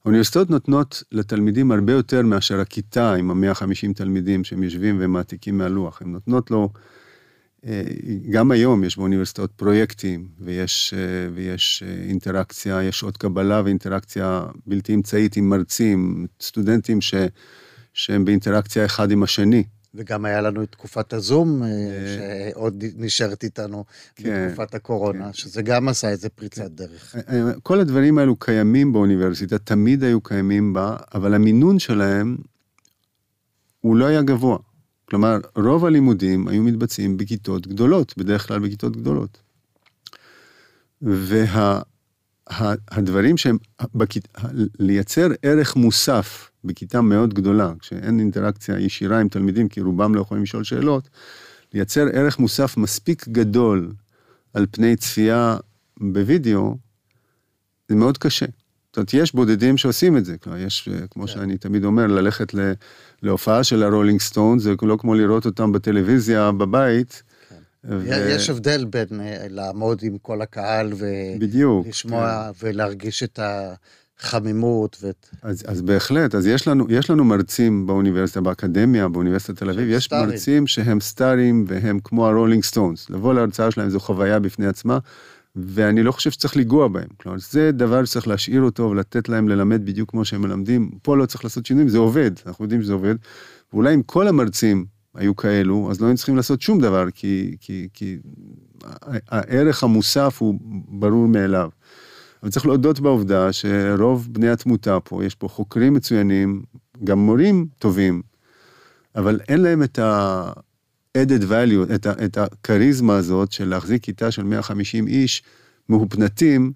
האוניברסיטאות 0.03 0.49
נותנות 0.49 1.03
לתלמידים 1.11 1.71
הרבה 1.71 1.93
יותר 1.93 2.21
מאשר 2.21 2.59
הכיתה 2.59 3.13
עם 3.13 3.31
ה-150 3.31 3.93
תלמידים 3.95 4.43
שהם 4.43 4.63
יושבים 4.63 4.97
ומעתיקים 4.99 5.57
מהלוח, 5.57 6.01
הן 6.01 6.11
נותנות 6.11 6.51
לו, 6.51 6.69
אה, 7.65 7.83
גם 8.29 8.51
היום 8.51 8.83
יש 8.83 8.97
באוניברסיטאות 8.97 9.51
פרויקטים, 9.51 10.27
ויש, 10.39 10.93
אה, 10.97 11.29
ויש 11.33 11.83
אה, 11.85 12.03
אינטראקציה, 12.09 12.83
יש 12.83 12.99
שעות 12.99 13.17
קבלה 13.17 13.61
ואינטראקציה 13.65 14.43
בלתי 14.67 14.93
אמצעית 14.93 15.37
עם 15.37 15.49
מרצים, 15.49 16.27
סטודנטים 16.41 17.01
ש... 17.01 17.13
שהם 17.93 18.25
באינטראקציה 18.25 18.85
אחד 18.85 19.11
עם 19.11 19.23
השני. 19.23 19.63
וגם 19.95 20.25
היה 20.25 20.41
לנו 20.41 20.63
את 20.63 20.71
תקופת 20.71 21.13
הזום, 21.13 21.63
אה, 21.63 21.69
שעוד 22.17 22.83
נשארת 22.97 23.43
איתנו 23.43 23.85
כן, 24.15 24.47
בתקופת 24.47 24.75
הקורונה, 24.75 25.25
כן. 25.25 25.33
שזה 25.33 25.61
גם 25.61 25.89
עשה 25.89 26.09
איזה 26.09 26.29
פריצת 26.29 26.61
כן. 26.61 26.67
דרך. 26.67 27.15
אה, 27.15 27.21
אה, 27.29 27.51
כל 27.63 27.79
הדברים 27.79 28.17
האלו 28.17 28.35
קיימים 28.35 28.93
באוניברסיטה, 28.93 29.57
תמיד 29.57 30.03
היו 30.03 30.21
קיימים 30.21 30.73
בה, 30.73 30.97
אבל 31.13 31.33
המינון 31.33 31.79
שלהם 31.79 32.37
הוא 33.81 33.95
לא 33.95 34.05
היה 34.05 34.21
גבוה. 34.21 34.57
כלומר, 35.05 35.37
רוב 35.55 35.85
הלימודים 35.85 36.47
היו 36.47 36.63
מתבצעים 36.63 37.17
בכיתות 37.17 37.67
גדולות, 37.67 38.13
בדרך 38.17 38.47
כלל 38.47 38.59
בכיתות 38.59 38.97
גדולות. 38.97 39.41
והדברים 42.51 43.31
וה, 43.31 43.37
שהם, 43.37 43.57
בכית, 43.95 44.27
לייצר 44.79 45.27
ערך 45.41 45.75
מוסף 45.75 46.48
בכיתה 46.63 47.01
מאוד 47.01 47.33
גדולה, 47.33 47.73
כשאין 47.79 48.19
אינטראקציה 48.19 48.79
ישירה 48.79 49.19
עם 49.19 49.29
תלמידים, 49.29 49.67
כי 49.67 49.81
רובם 49.81 50.15
לא 50.15 50.21
יכולים 50.21 50.43
לשאול 50.43 50.63
שאלות, 50.63 51.09
לייצר 51.73 52.05
ערך 52.13 52.39
מוסף 52.39 52.77
מספיק 52.77 53.27
גדול 53.27 53.91
על 54.53 54.65
פני 54.71 54.95
צפייה 54.95 55.57
בווידאו, 55.97 56.77
זה 57.89 57.95
מאוד 57.95 58.17
קשה. 58.17 58.45
זאת 58.89 58.97
אומרת, 58.97 59.13
יש 59.13 59.35
בודדים 59.35 59.77
שעושים 59.77 60.17
את 60.17 60.25
זה, 60.25 60.37
כלומר, 60.37 60.57
יש, 60.59 60.89
כמו 61.09 61.27
כן. 61.27 61.33
שאני 61.33 61.57
תמיד 61.57 61.83
אומר, 61.83 62.07
ללכת 62.07 62.53
להופעה 63.23 63.63
של 63.63 63.83
הרולינג 63.83 64.21
סטון, 64.21 64.59
זה 64.59 64.73
לא 64.81 64.97
כמו 64.99 65.15
לראות 65.15 65.45
אותם 65.45 65.71
בטלוויזיה 65.71 66.51
בבית. 66.51 67.23
כן. 67.49 67.55
ו... 67.83 68.03
יש 68.07 68.49
הבדל 68.49 68.85
בין 68.85 69.21
אה, 69.21 69.45
לעמוד 69.49 69.99
עם 70.03 70.17
כל 70.17 70.41
הקהל 70.41 70.93
ולשמוע 70.97 72.51
כן. 72.53 72.67
ולהרגיש 72.67 73.23
את 73.23 73.39
ה... 73.39 73.73
חמימות. 74.19 74.97
ו... 75.01 75.09
אז, 75.41 75.63
אז 75.67 75.81
בהחלט, 75.81 76.35
אז 76.35 76.47
יש 76.47 76.67
לנו, 76.67 76.85
יש 76.89 77.09
לנו 77.09 77.23
מרצים 77.23 77.87
באוניברסיטה, 77.87 78.41
באקדמיה, 78.41 79.07
באוניברסיטת 79.07 79.57
תל 79.57 79.69
אביב, 79.69 79.89
יש 79.89 80.03
סטארים. 80.03 80.29
מרצים 80.29 80.67
שהם 80.67 80.99
סטארים 80.99 81.65
והם 81.67 81.99
כמו 82.03 82.27
הרולינג 82.27 82.63
סטונס. 82.63 83.09
לבוא 83.09 83.33
להרצאה 83.33 83.71
שלהם 83.71 83.89
זו 83.89 83.99
חוויה 83.99 84.39
בפני 84.39 84.67
עצמה, 84.67 84.97
ואני 85.55 86.03
לא 86.03 86.11
חושב 86.11 86.31
שצריך 86.31 86.57
לנגוע 86.57 86.87
בהם. 86.87 87.07
כלומר, 87.17 87.37
זה 87.51 87.71
דבר 87.71 88.05
שצריך 88.05 88.27
להשאיר 88.27 88.61
אותו 88.61 88.83
ולתת 88.83 89.29
להם 89.29 89.49
ללמד 89.49 89.85
בדיוק 89.85 90.11
כמו 90.11 90.25
שהם 90.25 90.41
מלמדים. 90.41 90.91
פה 91.01 91.17
לא 91.17 91.25
צריך 91.25 91.43
לעשות 91.43 91.65
שינויים, 91.65 91.89
זה 91.89 91.97
עובד, 91.97 92.31
אנחנו 92.45 92.65
יודעים 92.65 92.81
שזה 92.81 92.93
עובד. 92.93 93.15
ואולי 93.73 93.93
אם 93.93 94.01
כל 94.01 94.27
המרצים 94.27 94.85
היו 95.15 95.35
כאלו, 95.35 95.87
אז 95.91 96.01
לא 96.01 96.05
היינו 96.05 96.17
צריכים 96.17 96.35
לעשות 96.35 96.61
שום 96.61 96.79
דבר, 96.79 97.11
כי, 97.11 97.55
כי, 97.59 97.87
כי 97.93 98.17
הערך 99.29 99.83
המוסף 99.83 100.37
הוא 100.39 100.59
ברור 100.87 101.27
מאליו. 101.27 101.69
אבל 102.43 102.51
צריך 102.51 102.65
להודות 102.65 102.99
בעובדה 102.99 103.53
שרוב 103.53 104.27
בני 104.31 104.49
התמותה 104.49 104.99
פה, 104.99 105.25
יש 105.25 105.35
פה 105.35 105.47
חוקרים 105.47 105.93
מצוינים, 105.93 106.63
גם 107.03 107.19
מורים 107.19 107.67
טובים, 107.79 108.21
אבל 109.15 109.39
אין 109.49 109.61
להם 109.61 109.83
את 109.83 109.99
ה-added 109.99 111.41
value, 111.49 111.95
את, 111.95 112.05
ה- 112.05 112.25
את 112.25 112.37
הכריזמה 112.37 113.15
הזאת 113.17 113.51
של 113.51 113.67
להחזיק 113.69 114.03
כיתה 114.03 114.31
של 114.31 114.43
150 114.43 115.07
איש 115.07 115.43
מהופנטים, 115.89 116.71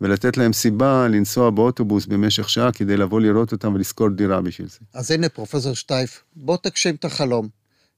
ולתת 0.00 0.36
להם 0.36 0.52
סיבה 0.52 1.08
לנסוע 1.08 1.50
באוטובוס 1.50 2.06
במשך 2.06 2.48
שעה 2.48 2.72
כדי 2.72 2.96
לבוא 2.96 3.20
לראות 3.20 3.52
אותם 3.52 3.74
ולשכור 3.74 4.08
דירה 4.08 4.40
בשביל 4.40 4.68
זה. 4.68 4.78
אז 4.94 5.10
הנה, 5.10 5.28
פרופסור 5.28 5.74
שטייף, 5.74 6.24
בוא 6.36 6.56
תגשים 6.62 6.94
את 6.94 7.04
החלום. 7.04 7.48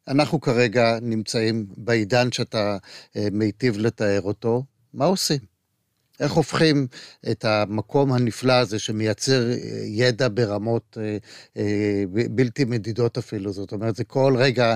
אנחנו 0.08 0.40
כרגע 0.40 0.98
נמצאים 1.02 1.66
בעידן 1.76 2.32
שאתה 2.32 2.76
אה, 3.16 3.28
מיטיב 3.32 3.78
לתאר 3.78 4.20
אותו, 4.22 4.64
מה 4.94 5.04
עושים? 5.04 5.53
איך 6.20 6.32
הופכים 6.32 6.86
את 7.30 7.44
המקום 7.44 8.12
הנפלא 8.12 8.52
הזה 8.52 8.78
שמייצר 8.78 9.50
אה, 9.50 9.56
ידע 9.86 10.28
ברמות 10.34 10.98
אה, 11.00 11.16
אה, 11.56 12.04
בלתי 12.30 12.64
מדידות 12.64 13.18
אפילו, 13.18 13.52
זאת 13.52 13.72
אומרת, 13.72 13.96
זה 13.96 14.04
כל 14.04 14.34
רגע 14.38 14.74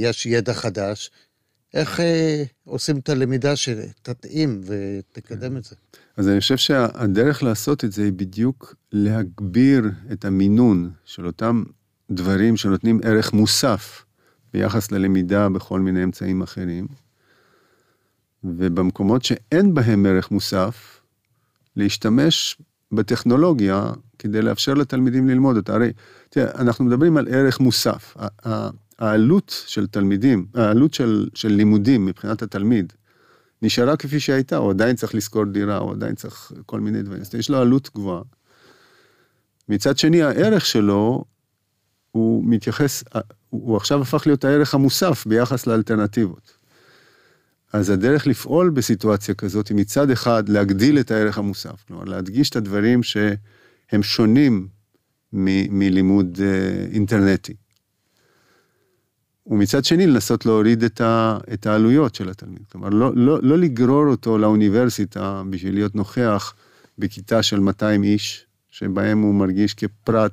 יש 0.00 0.26
ידע 0.26 0.54
חדש. 0.54 1.10
איך 1.74 2.00
עושים 2.64 2.98
את 2.98 3.08
הלמידה 3.08 3.56
שתתאים 3.56 4.60
ותקדם 4.64 5.56
את 5.56 5.64
זה? 5.64 5.76
אז 6.16 6.28
אני 6.28 6.40
חושב 6.40 6.56
שהדרך 6.56 7.42
לעשות 7.42 7.84
את 7.84 7.92
זה 7.92 8.04
היא 8.04 8.12
בדיוק 8.12 8.74
להגביר 8.92 9.90
את 10.12 10.24
המינון 10.24 10.90
של 11.04 11.26
אותם 11.26 11.64
דברים 12.10 12.56
שנותנים 12.56 13.00
ערך 13.04 13.32
מוסף 13.32 14.04
ביחס 14.52 14.92
ללמידה 14.92 15.48
בכל 15.48 15.80
מיני 15.80 16.04
אמצעים 16.04 16.42
אחרים. 16.42 16.86
ובמקומות 18.44 19.24
שאין 19.24 19.74
בהם 19.74 20.06
ערך 20.06 20.30
מוסף, 20.30 21.00
להשתמש 21.76 22.58
בטכנולוגיה 22.92 23.92
כדי 24.18 24.42
לאפשר 24.42 24.74
לתלמידים 24.74 25.28
ללמוד 25.28 25.56
אותה. 25.56 25.74
הרי, 25.74 25.92
תראה, 26.28 26.50
אנחנו 26.60 26.84
מדברים 26.84 27.16
על 27.16 27.28
ערך 27.30 27.60
מוסף. 27.60 28.16
העלות 28.98 29.62
של 29.66 29.86
תלמידים, 29.86 30.46
העלות 30.54 30.94
של, 30.94 31.28
של 31.34 31.48
לימודים 31.48 32.06
מבחינת 32.06 32.42
התלמיד, 32.42 32.92
נשארה 33.62 33.96
כפי 33.96 34.20
שהייתה, 34.20 34.56
הוא 34.56 34.70
עדיין 34.70 34.96
צריך 34.96 35.14
לשכור 35.14 35.44
דירה, 35.44 35.76
הוא 35.76 35.92
עדיין 35.92 36.14
צריך 36.14 36.52
כל 36.66 36.80
מיני 36.80 37.02
דברים. 37.02 37.20
אז 37.20 37.34
יש 37.34 37.50
לו 37.50 37.58
עלות 37.58 37.90
גבוהה. 37.94 38.22
מצד 39.68 39.98
שני, 39.98 40.22
הערך 40.22 40.66
שלו, 40.66 41.24
הוא 42.10 42.44
מתייחס, 42.46 43.04
הוא 43.50 43.76
עכשיו 43.76 44.02
הפך 44.02 44.22
להיות 44.26 44.44
הערך 44.44 44.74
המוסף 44.74 45.26
ביחס 45.26 45.66
לאלטרנטיבות. 45.66 46.57
אז 47.72 47.90
הדרך 47.90 48.26
לפעול 48.26 48.70
בסיטואציה 48.70 49.34
כזאת 49.34 49.68
היא 49.68 49.76
מצד 49.76 50.10
אחד 50.10 50.48
להגדיל 50.48 51.00
את 51.00 51.10
הערך 51.10 51.38
המוסף, 51.38 51.84
כלומר 51.88 52.04
להדגיש 52.04 52.50
את 52.50 52.56
הדברים 52.56 53.02
שהם 53.02 54.02
שונים 54.02 54.68
מ- 55.32 55.78
מלימוד 55.78 56.36
uh, 56.36 56.94
אינטרנטי. 56.94 57.54
ומצד 59.46 59.84
שני 59.84 60.06
לנסות 60.06 60.46
להוריד 60.46 60.84
את, 60.84 61.00
ה, 61.00 61.38
את 61.52 61.66
העלויות 61.66 62.14
של 62.14 62.28
התלמיד. 62.28 62.62
כלומר, 62.72 62.88
לא, 62.88 63.12
לא, 63.14 63.42
לא 63.42 63.58
לגרור 63.58 64.06
אותו 64.06 64.38
לאוניברסיטה 64.38 65.42
בשביל 65.50 65.74
להיות 65.74 65.94
נוכח 65.94 66.54
בכיתה 66.98 67.42
של 67.42 67.60
200 67.60 68.02
איש, 68.02 68.46
שבהם 68.70 69.22
הוא 69.22 69.34
מרגיש 69.34 69.76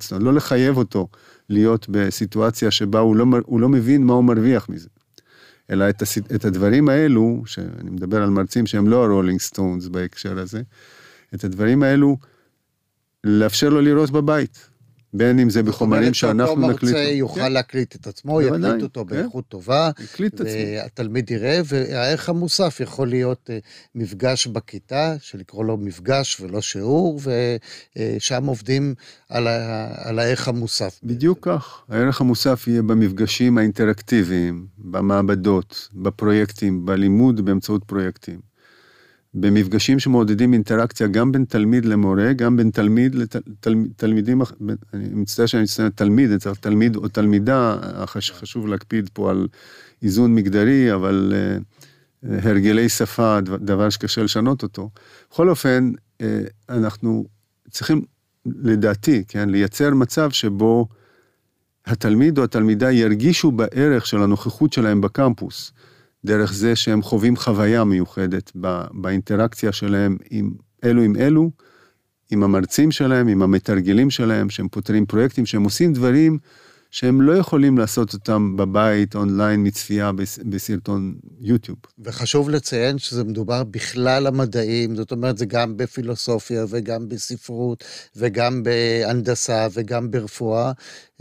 זאת 0.04 0.12
אומרת, 0.12 0.24
לא 0.24 0.34
לחייב 0.34 0.78
אותו 0.78 1.08
להיות 1.50 1.86
בסיטואציה 1.90 2.72
שבה 2.72 3.00
הוא 3.00 3.16
לא, 3.16 3.26
הוא 3.46 3.60
לא 3.60 3.70
מבין 3.70 4.04
מה 4.04 4.14
הוא 4.14 4.24
מרוויח 4.24 4.70
מזה. 4.70 4.90
אלא 5.70 5.90
את, 5.90 6.02
הס... 6.02 6.18
את 6.18 6.46
הדברים 6.46 6.90
האלו, 6.90 7.44
שאני 7.46 7.90
מדבר 7.90 8.24
על 8.24 8.30
מרצים 8.30 8.66
שהם 8.66 8.88
לא 8.88 9.04
הרולינג 9.04 9.40
סטונס 9.40 9.88
בהקשר 9.88 10.40
הזה, 10.40 10.62
את 11.36 11.44
הדברים 11.44 11.84
האלו, 11.84 12.18
לאפשר 13.24 13.70
לו 13.70 13.82
לראות 13.82 14.12
בבית, 14.12 14.70
בין 15.18 15.40
אם 15.40 15.50
זה 15.50 15.64
בחומרים 15.64 16.14
שאנחנו 16.14 16.44
נקליט. 16.44 16.52
זאת 16.52 16.58
אומרת 16.58 16.80
שאותו 16.80 16.98
מרצה 16.98 17.12
יוכל 17.12 17.40
כן. 17.40 17.52
להקליט 17.52 17.96
את 17.96 18.08
עצמו, 18.08 18.42
יקליט 18.42 18.84
אותו 18.84 19.06
כן. 19.06 19.16
באיכות 19.16 19.48
טובה, 19.48 19.90
יקליט 20.04 20.34
את 20.34 20.42
עצמו. 20.42 20.54
והתלמיד 20.54 21.32
יראה, 21.32 21.62
והערך 21.66 22.30
המוסף 22.30 22.80
יכול 22.80 23.08
להיות 23.08 23.50
אה, 23.50 23.58
מפגש 23.96 24.48
בכיתה, 24.48 25.16
שלקרוא 25.22 25.66
לו 25.66 25.78
מפגש 25.78 26.42
ולא 26.42 26.62
שיעור, 26.62 27.20
ושם 27.98 28.46
עובדים 28.46 28.96
על, 29.30 29.48
ה, 29.48 29.88
על 30.10 30.20
הערך 30.20 30.48
המוסף. 30.48 31.00
בדיוק 31.04 31.38
כך. 31.42 31.82
הערך 31.90 32.22
המוסף 32.22 32.68
יהיה 32.68 32.82
במפגשים 32.82 33.58
האינטראקטיביים, 33.58 34.68
במעבדות, 34.78 35.90
בפרויקטים, 35.94 36.86
בלימוד 36.86 37.46
באמצעות 37.46 37.84
פרויקטים. 37.84 38.55
במפגשים 39.38 40.00
שמעודדים 40.00 40.54
אינטראקציה 40.54 41.08
גם 41.08 41.32
בין 41.32 41.46
תלמיד 41.46 41.86
למורה, 41.86 42.34
גם 42.34 42.58
בין 42.58 42.72
תלמיד 42.72 43.16
לתלמידים, 43.16 44.42
לתל, 44.42 44.76
אני 44.94 45.10
מצטער 45.12 45.46
שאני 45.46 45.64
מצטער 45.64 45.90
תלמיד, 45.90 46.30
אני 46.30 46.40
צריך 46.40 46.60
תלמיד 46.60 46.96
או 46.96 47.08
תלמידה, 47.08 47.78
חשוב 48.06 48.68
להקפיד 48.68 49.10
פה 49.14 49.32
על 49.32 49.48
איזון 50.04 50.36
מגדרי, 50.36 50.94
אבל 50.94 51.34
uh, 52.24 52.28
הרגלי 52.48 52.90
שפה, 52.90 53.42
דבר 53.42 53.90
שקשה 53.90 54.24
לשנות 54.24 54.64
אותו. 54.64 54.90
בכל 55.32 55.50
אופן, 55.50 55.92
uh, 56.22 56.26
אנחנו 56.70 57.26
צריכים, 57.70 58.02
לדעתי, 58.46 59.24
כן, 59.28 59.50
לייצר 59.50 59.94
מצב 59.94 60.30
שבו 60.32 60.88
התלמיד 61.86 62.38
או 62.38 62.44
התלמידה 62.44 62.92
ירגישו 62.92 63.52
בערך 63.52 64.06
של 64.06 64.22
הנוכחות 64.22 64.74
שלהם 64.74 65.02
בקמפוס. 65.02 65.72
דרך 66.26 66.54
זה 66.54 66.76
שהם 66.76 67.02
חווים 67.02 67.36
חוויה 67.36 67.84
מיוחדת 67.84 68.52
באינטראקציה 68.94 69.72
שלהם 69.72 70.18
עם 70.30 70.52
אלו 70.84 71.02
עם 71.02 71.16
אלו, 71.16 71.52
עם 72.32 72.44
המרצים 72.44 72.92
שלהם, 72.92 73.28
עם 73.28 73.42
המתרגלים 73.42 74.10
שלהם, 74.10 74.50
שהם 74.50 74.68
פותרים 74.68 75.06
פרויקטים, 75.06 75.46
שהם 75.46 75.64
עושים 75.64 75.94
דברים 75.94 76.38
שהם 76.96 77.22
לא 77.22 77.32
יכולים 77.32 77.78
לעשות 77.78 78.14
אותם 78.14 78.56
בבית, 78.58 79.16
אונליין, 79.16 79.68
מצפייה 79.68 80.12
בסרטון 80.46 81.16
יוטיוב. 81.40 81.78
וחשוב 82.00 82.50
לציין 82.50 82.98
שזה 82.98 83.24
מדובר 83.24 83.64
בכלל 83.64 84.28
המדעים, 84.28 84.96
זאת 84.96 85.12
אומרת, 85.12 85.38
זה 85.38 85.46
גם 85.46 85.78
בפילוסופיה 85.78 86.66
וגם 86.70 87.10
בספרות 87.10 87.84
וגם 88.16 88.64
בהנדסה 88.64 89.68
וגם 89.74 90.12
ברפואה, 90.12 90.72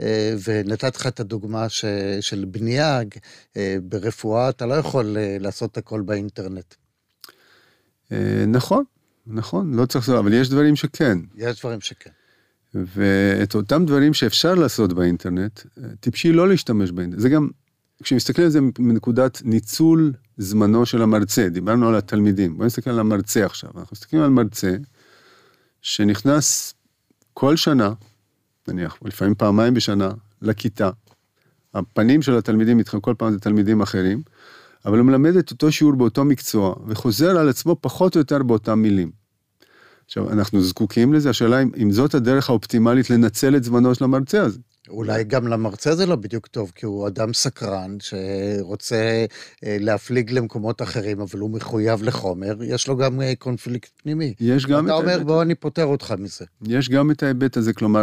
אה, 0.00 0.34
ונתתי 0.44 0.98
לך 0.98 1.06
את 1.06 1.20
הדוגמה 1.20 1.68
ש, 1.68 1.84
של 2.20 2.44
בנייה, 2.44 3.00
אה, 3.56 3.76
ברפואה 3.82 4.48
אתה 4.48 4.66
לא 4.66 4.74
יכול 4.74 5.16
אה, 5.16 5.36
לעשות 5.40 5.76
הכל 5.76 6.00
באינטרנט. 6.00 6.74
נכון, 8.46 8.84
נכון, 9.26 9.74
לא 9.74 9.86
צריך, 9.86 10.08
אבל 10.08 10.32
יש 10.32 10.48
דברים 10.48 10.76
שכן. 10.76 11.18
יש 11.36 11.60
דברים 11.60 11.80
שכן. 11.80 12.10
ואת 12.74 13.54
אותם 13.54 13.86
דברים 13.86 14.14
שאפשר 14.14 14.54
לעשות 14.54 14.92
באינטרנט, 14.92 15.60
טיפשי 16.00 16.32
לא 16.32 16.48
להשתמש 16.48 16.90
באינטרנט. 16.90 17.22
זה 17.22 17.28
גם, 17.28 17.48
כשמסתכלים 18.02 18.44
על 18.44 18.50
זה 18.50 18.60
מנקודת 18.78 19.42
ניצול 19.44 20.12
זמנו 20.36 20.86
של 20.86 21.02
המרצה, 21.02 21.48
דיברנו 21.48 21.88
על 21.88 21.94
התלמידים, 21.94 22.56
בואו 22.56 22.66
נסתכל 22.66 22.90
על 22.90 22.98
המרצה 22.98 23.46
עכשיו. 23.46 23.70
אנחנו 23.76 23.88
מסתכלים 23.92 24.22
על 24.22 24.30
מרצה 24.30 24.76
שנכנס 25.82 26.74
כל 27.34 27.56
שנה, 27.56 27.92
נניח, 28.68 28.98
לפעמים 29.04 29.34
פעמיים 29.34 29.74
בשנה, 29.74 30.10
לכיתה. 30.42 30.90
הפנים 31.74 32.22
של 32.22 32.38
התלמידים 32.38 32.78
איתכם 32.78 33.00
כל 33.00 33.14
פעם 33.18 33.32
זה 33.32 33.38
תלמידים 33.38 33.80
אחרים, 33.80 34.22
אבל 34.84 34.98
הוא 34.98 35.06
מלמד 35.06 35.36
את 35.36 35.50
אותו 35.50 35.72
שיעור 35.72 35.94
באותו 35.94 36.24
מקצוע, 36.24 36.74
וחוזר 36.86 37.38
על 37.38 37.48
עצמו 37.48 37.76
פחות 37.80 38.14
או 38.14 38.20
יותר 38.20 38.42
באותם 38.42 38.78
מילים. 38.78 39.23
עכשיו, 40.16 40.32
אנחנו 40.32 40.62
זקוקים 40.62 41.12
לזה, 41.12 41.30
השאלה 41.30 41.62
אם, 41.62 41.70
אם 41.82 41.90
זאת 41.90 42.14
הדרך 42.14 42.50
האופטימלית 42.50 43.10
לנצל 43.10 43.56
את 43.56 43.64
זמנו 43.64 43.94
של 43.94 44.04
המרצה 44.04 44.42
הזה. 44.42 44.58
אולי 44.88 45.24
גם 45.24 45.48
למרצה 45.48 45.94
זה 45.94 46.06
לא 46.06 46.16
בדיוק 46.16 46.46
טוב, 46.46 46.72
כי 46.74 46.86
הוא 46.86 47.08
אדם 47.08 47.32
סקרן 47.32 47.96
שרוצה 48.00 49.24
אה, 49.64 49.76
להפליג 49.80 50.30
למקומות 50.30 50.82
אחרים, 50.82 51.20
אבל 51.20 51.38
הוא 51.38 51.50
מחויב 51.50 52.02
לחומר, 52.02 52.62
יש 52.62 52.88
לו 52.88 52.96
גם 52.96 53.20
אה, 53.20 53.32
קונפליקט 53.38 53.90
פנימי. 54.02 54.34
יש 54.40 54.66
גם 54.66 54.86
את 54.86 54.90
ההיבט. 54.90 55.04
אתה 55.06 55.12
אומר, 55.12 55.24
בוא, 55.24 55.42
אני 55.42 55.54
פוטר 55.54 55.84
אותך 55.84 56.14
מזה. 56.18 56.44
יש 56.66 56.88
גם 56.88 57.10
את 57.10 57.22
ההיבט 57.22 57.56
הזה, 57.56 57.72
כלומר, 57.72 58.02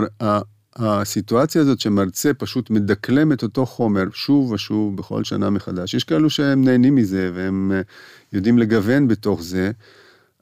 הסיטואציה 0.76 1.62
הזאת 1.62 1.80
שמרצה 1.80 2.34
פשוט 2.34 2.70
מדקלם 2.70 3.32
את 3.32 3.44
אותו 3.44 3.66
חומר 3.66 4.04
שוב 4.14 4.52
ושוב 4.52 4.98
בכל 4.98 5.24
שנה 5.24 5.50
מחדש, 5.50 5.94
יש 5.94 6.04
כאלו 6.04 6.30
שהם 6.30 6.64
נהנים 6.64 6.96
מזה 6.96 7.32
והם 7.34 7.72
אה, 7.76 7.82
יודעים 8.34 8.58
לגוון 8.58 9.08
בתוך 9.08 9.44
זה. 9.44 9.72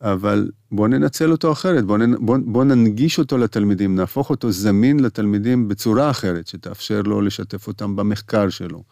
אבל 0.02 0.50
בואו 0.72 0.88
ננצל 0.88 1.32
אותו 1.32 1.52
אחרת, 1.52 1.86
בואו 1.86 2.00
בוא, 2.20 2.38
בוא 2.46 2.64
ננגיש 2.64 3.20
אותו 3.20 3.38
לתלמידים, 3.38 3.96
נהפוך 3.96 4.30
אותו 4.30 4.52
זמין 4.52 5.00
לתלמידים 5.00 5.68
בצורה 5.68 6.10
אחרת, 6.10 6.48
שתאפשר 6.48 7.02
לו 7.02 7.22
לשתף 7.22 7.68
אותם 7.68 7.96
במחקר 7.96 8.50
שלו, 8.50 8.84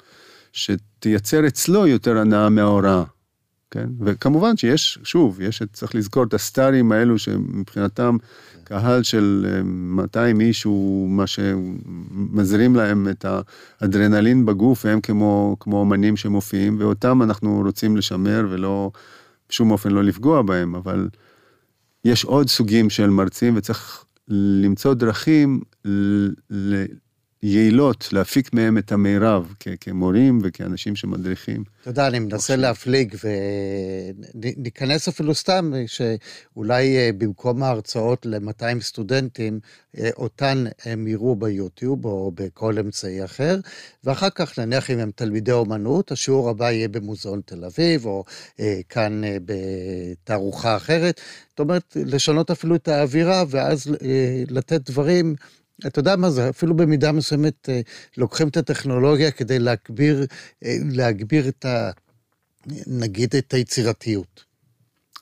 שתייצר 0.51 1.47
אצלו 1.47 1.87
יותר 1.87 2.17
הנאה 2.17 2.49
מההוראה, 2.49 3.03
כן? 3.71 3.89
וכמובן 3.99 4.57
שיש, 4.57 4.99
שוב, 5.03 5.41
יש, 5.41 5.63
צריך 5.73 5.95
לזכור 5.95 6.23
את 6.23 6.33
הסטארים 6.33 6.91
האלו 6.91 7.19
שמבחינתם 7.19 8.17
קהל 8.63 9.03
של 9.03 9.45
200 9.63 10.41
איש 10.41 10.63
הוא 10.63 11.09
מה 11.09 11.27
שמזרים 11.27 12.75
להם 12.75 13.07
את 13.09 13.25
האדרנלין 13.81 14.45
בגוף, 14.45 14.85
והם 14.85 15.01
כמו, 15.01 15.57
כמו 15.59 15.83
אמנים 15.83 16.17
שמופיעים, 16.17 16.75
ואותם 16.79 17.21
אנחנו 17.21 17.61
רוצים 17.65 17.97
לשמר 17.97 18.47
ולא... 18.49 18.91
בשום 19.49 19.71
אופן 19.71 19.91
לא 19.91 20.03
לפגוע 20.03 20.41
בהם, 20.41 20.75
אבל 20.75 21.09
יש 22.05 22.25
עוד 22.25 22.49
סוגים 22.49 22.89
של 22.89 23.09
מרצים 23.09 23.57
וצריך 23.57 24.05
למצוא 24.63 24.93
דרכים 24.93 25.61
יעילות 27.43 28.09
להפיק 28.11 28.53
מהם 28.53 28.77
את 28.77 28.91
המירב 28.91 29.53
כמורים 29.81 30.39
וכאנשים 30.43 30.95
שמדריכים. 30.95 31.63
אתה 31.81 31.89
יודע, 31.89 32.07
אני 32.07 32.19
מנסה 32.19 32.55
להפליג 32.55 33.15
וניכנס 34.33 35.07
אפילו 35.07 35.35
סתם, 35.35 35.71
שאולי 35.87 36.97
אה, 36.97 37.09
במקום 37.17 37.63
ההרצאות 37.63 38.25
ל-200 38.25 38.81
סטודנטים, 38.81 39.59
אה, 39.97 40.09
אותן 40.17 40.63
הם 40.85 41.07
יראו 41.07 41.35
ביוטיוב 41.35 42.05
או 42.05 42.31
בכל 42.35 42.79
אמצעי 42.79 43.25
אחר, 43.25 43.59
ואחר 44.03 44.29
כך 44.29 44.59
נניח 44.59 44.91
אם 44.91 44.99
הם 44.99 45.11
תלמידי 45.15 45.51
אומנות, 45.51 46.11
השיעור 46.11 46.49
הבא 46.49 46.71
יהיה 46.71 46.87
במוזיאון 46.87 47.41
תל 47.45 47.65
אביב, 47.65 48.05
או 48.05 48.23
אה, 48.59 48.79
כאן 48.89 49.21
בתערוכה 49.45 50.75
אחרת. 50.75 51.21
זאת 51.49 51.59
אומרת, 51.59 51.97
לשנות 52.05 52.51
אפילו 52.51 52.75
את 52.75 52.87
האווירה, 52.87 53.43
ואז 53.49 53.95
לתת 54.49 54.89
דברים 54.89 55.35
אתה 55.87 55.99
יודע 55.99 56.15
מה 56.15 56.29
זה, 56.29 56.49
אפילו 56.49 56.75
במידה 56.75 57.11
מסוימת 57.11 57.69
אה, 57.69 57.81
לוקחים 58.17 58.47
את 58.47 58.57
הטכנולוגיה 58.57 59.31
כדי 59.31 59.59
להגביר, 59.59 60.25
אה, 60.65 60.75
להגביר 60.91 61.47
את 61.47 61.65
ה... 61.65 61.91
נגיד 62.87 63.35
את 63.35 63.53
היצירתיות. 63.53 64.43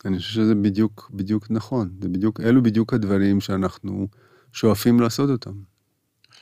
אני 0.06 0.18
חושב 0.18 0.34
שזה 0.34 0.56
בדיוק, 0.56 1.12
בדיוק 1.14 1.48
נכון. 1.50 1.90
זה 2.02 2.10
בדיוק, 2.10 2.42
אלו 2.42 2.64
בדיוק 2.64 2.94
הדברים 2.94 3.42
שאנחנו 3.42 4.08
שואפים 4.54 5.00
לעשות 5.00 5.30
אותם. 5.30 5.75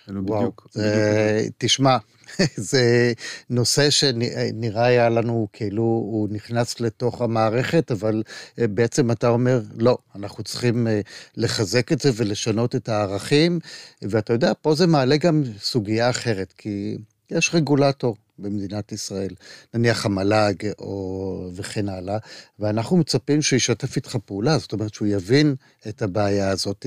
אלו 0.10 0.22
וואו, 0.26 0.40
בדיוק. 0.40 0.68
זה, 0.72 1.38
בדיוק. 1.40 1.54
תשמע, 1.58 1.98
זה 2.72 3.14
נושא 3.50 3.90
שנראה 3.90 4.86
היה 4.86 5.10
לנו 5.10 5.48
כאילו 5.54 5.84
הוא 5.84 6.28
נכנס 6.32 6.80
לתוך 6.80 7.22
המערכת, 7.22 7.92
אבל 7.92 8.24
אה, 8.60 8.68
בעצם 8.68 9.12
אתה 9.12 9.30
אומר, 9.30 9.62
לא, 9.78 9.98
אנחנו 10.16 10.44
צריכים 10.44 10.88
אה, 10.88 11.02
לחזק 11.38 11.92
את 11.92 12.00
זה 12.02 12.10
ולשנות 12.16 12.76
את 12.76 12.90
הערכים, 12.90 13.60
ואתה 14.02 14.34
יודע, 14.34 14.52
פה 14.62 14.76
זה 14.76 14.88
מעלה 14.88 15.18
גם 15.18 15.44
סוגיה 15.60 16.10
אחרת, 16.10 16.54
כי 16.58 16.98
יש 17.38 17.56
רגולטור. 17.56 18.16
במדינת 18.40 18.92
ישראל, 18.92 19.34
נניח 19.74 20.06
המל"ג 20.06 20.72
או 20.80 21.50
וכן 21.56 21.90
הלאה, 21.90 22.18
ואנחנו 22.60 22.98
מצפים 22.98 23.42
שהוא 23.42 23.58
ישתף 23.58 23.96
איתך 23.96 24.18
פעולה, 24.26 24.58
זאת 24.58 24.74
אומרת 24.74 24.94
שהוא 24.94 25.08
יבין 25.08 25.56
את 25.88 26.02
הבעיה 26.02 26.50
הזאת 26.50 26.86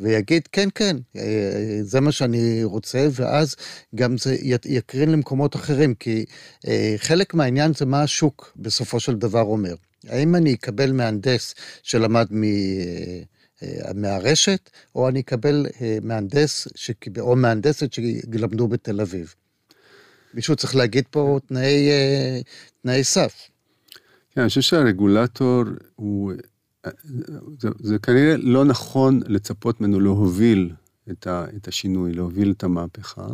ויגיד, 0.00 0.48
כן, 0.52 0.68
כן, 0.74 0.96
אה, 1.16 1.78
זה 1.82 2.00
מה 2.00 2.12
שאני 2.12 2.64
רוצה, 2.64 3.08
ואז 3.12 3.56
גם 3.94 4.18
זה 4.18 4.36
יקרין 4.64 5.12
למקומות 5.12 5.56
אחרים, 5.56 5.94
כי 5.94 6.24
אה, 6.66 6.94
חלק 6.96 7.34
מהעניין 7.34 7.74
זה 7.74 7.86
מה 7.86 8.02
השוק 8.02 8.52
בסופו 8.56 9.00
של 9.00 9.14
דבר 9.14 9.42
אומר. 9.42 9.74
האם 10.08 10.34
אני 10.34 10.54
אקבל 10.54 10.92
מהנדס 10.92 11.54
שלמד 11.82 12.26
מ... 12.30 12.44
אה, 13.62 13.92
מהרשת, 13.94 14.70
או 14.94 15.08
אני 15.08 15.20
אקבל 15.20 15.66
מהנדס 16.02 16.68
או 17.20 17.36
מהנדסת 17.36 17.92
שלמדו 17.92 18.68
בתל 18.68 19.00
אביב. 19.00 19.34
מישהו 20.36 20.56
צריך 20.56 20.76
להגיד 20.76 21.04
פה 21.10 21.38
תנאי, 21.46 21.90
אה, 21.90 22.40
תנאי 22.82 23.04
סף. 23.04 23.48
כן, 24.30 24.40
אני 24.40 24.48
חושב 24.48 24.60
שהרגולטור 24.60 25.62
הוא, 25.96 26.32
זה, 27.58 27.68
זה 27.78 27.98
כנראה 27.98 28.36
לא 28.36 28.64
נכון 28.64 29.20
לצפות 29.26 29.80
ממנו 29.80 30.00
להוביל 30.00 30.72
את, 31.10 31.26
ה, 31.26 31.44
את 31.56 31.68
השינוי, 31.68 32.12
להוביל 32.12 32.50
את 32.56 32.64
המהפכה, 32.64 33.26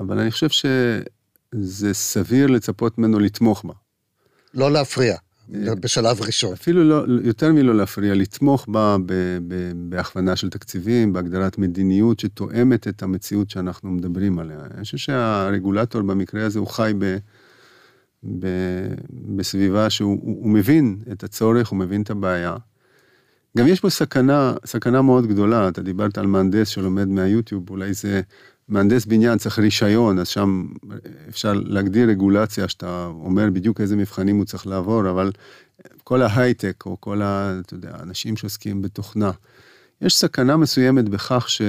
אבל 0.00 0.18
אני 0.18 0.30
חושב 0.30 0.48
שזה 0.48 1.94
סביר 1.94 2.46
לצפות 2.46 2.98
ממנו 2.98 3.18
לתמוך 3.18 3.64
בה. 3.64 3.74
לא 4.54 4.72
להפריע. 4.72 5.16
בשלב 5.80 6.20
ראשון. 6.20 6.52
אפילו 6.52 6.84
לא, 6.84 7.04
יותר 7.24 7.52
מלא 7.52 7.74
להפריע, 7.74 8.14
לתמוך 8.14 8.66
בה 8.68 8.96
בהכוונה 9.74 10.36
של 10.36 10.50
תקציבים, 10.50 11.12
בהגדרת 11.12 11.58
מדיניות 11.58 12.20
שתואמת 12.20 12.88
את 12.88 13.02
המציאות 13.02 13.50
שאנחנו 13.50 13.90
מדברים 13.90 14.38
עליה. 14.38 14.58
אני 14.74 14.84
חושב 14.84 14.96
שהרגולטור 14.96 16.02
במקרה 16.02 16.46
הזה 16.46 16.58
הוא 16.58 16.68
חי 16.68 16.92
ב, 16.98 17.16
ב, 18.38 18.46
בסביבה 19.36 19.90
שהוא 19.90 20.18
הוא, 20.22 20.42
הוא 20.42 20.50
מבין 20.50 20.98
את 21.12 21.24
הצורך, 21.24 21.68
הוא 21.68 21.78
מבין 21.78 22.02
את 22.02 22.10
הבעיה. 22.10 22.56
גם 23.58 23.66
יש 23.66 23.80
פה 23.80 23.90
סכנה, 23.90 24.54
סכנה 24.66 25.02
מאוד 25.02 25.26
גדולה, 25.26 25.68
אתה 25.68 25.82
דיברת 25.82 26.18
על 26.18 26.26
מהנדס 26.26 26.68
שלומד 26.68 27.08
מהיוטיוב, 27.08 27.70
אולי 27.70 27.94
זה 27.94 28.20
מהנדס 28.68 29.04
בניין 29.04 29.38
צריך 29.38 29.58
רישיון, 29.58 30.18
אז 30.18 30.28
שם 30.28 30.66
אפשר 31.28 31.52
להגדיר 31.52 32.08
רגולציה 32.08 32.68
שאתה 32.68 33.06
אומר 33.06 33.50
בדיוק 33.52 33.80
איזה 33.80 33.96
מבחנים 33.96 34.36
הוא 34.36 34.44
צריך 34.44 34.66
לעבור, 34.66 35.10
אבל 35.10 35.32
כל 36.04 36.22
ההייטק, 36.22 36.86
או 36.86 36.96
כל 37.00 37.22
ה... 37.22 37.60
אתה 37.60 37.74
יודע, 37.74 37.90
האנשים 37.94 38.36
שעוסקים 38.36 38.82
בתוכנה, 38.82 39.30
יש 40.00 40.16
סכנה 40.16 40.56
מסוימת 40.56 41.08
בכך 41.08 41.50
ש... 41.50 41.62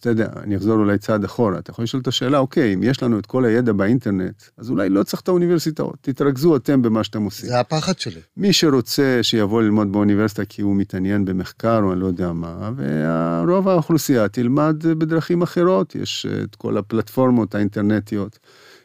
אתה 0.00 0.10
יודע, 0.10 0.28
אני 0.42 0.56
אחזור 0.56 0.78
אולי 0.78 0.98
צעד 0.98 1.24
אחורה, 1.24 1.58
אתה 1.58 1.70
יכול 1.70 1.82
לשאול 1.82 2.02
את 2.02 2.08
השאלה, 2.08 2.38
אוקיי, 2.38 2.74
אם 2.74 2.82
יש 2.82 3.02
לנו 3.02 3.18
את 3.18 3.26
כל 3.26 3.44
הידע 3.44 3.72
באינטרנט, 3.72 4.42
אז 4.58 4.70
אולי 4.70 4.88
לא 4.88 5.02
צריך 5.02 5.22
את 5.22 5.28
האוניברסיטאות, 5.28 5.96
תתרכזו 6.00 6.56
אתם 6.56 6.82
במה 6.82 7.04
שאתם 7.04 7.22
עושים. 7.22 7.48
זה 7.48 7.60
הפחד 7.60 7.98
שלי. 7.98 8.20
מי 8.36 8.52
שרוצה 8.52 9.18
שיבוא 9.22 9.62
ללמוד 9.62 9.92
באוניברסיטה 9.92 10.44
כי 10.44 10.62
הוא 10.62 10.76
מתעניין 10.76 11.24
במחקר 11.24 11.80
או 11.82 11.92
אני 11.92 12.00
לא 12.00 12.06
יודע 12.06 12.32
מה, 12.32 12.70
ורוב 12.76 13.68
האוכלוסייה 13.68 14.28
תלמד 14.28 14.76
בדרכים 14.86 15.42
אחרות, 15.42 15.94
יש 15.94 16.26
את 16.42 16.56
כל 16.56 16.76
הפלטפורמות 16.76 17.54
האינטרנטיות. 17.54 18.38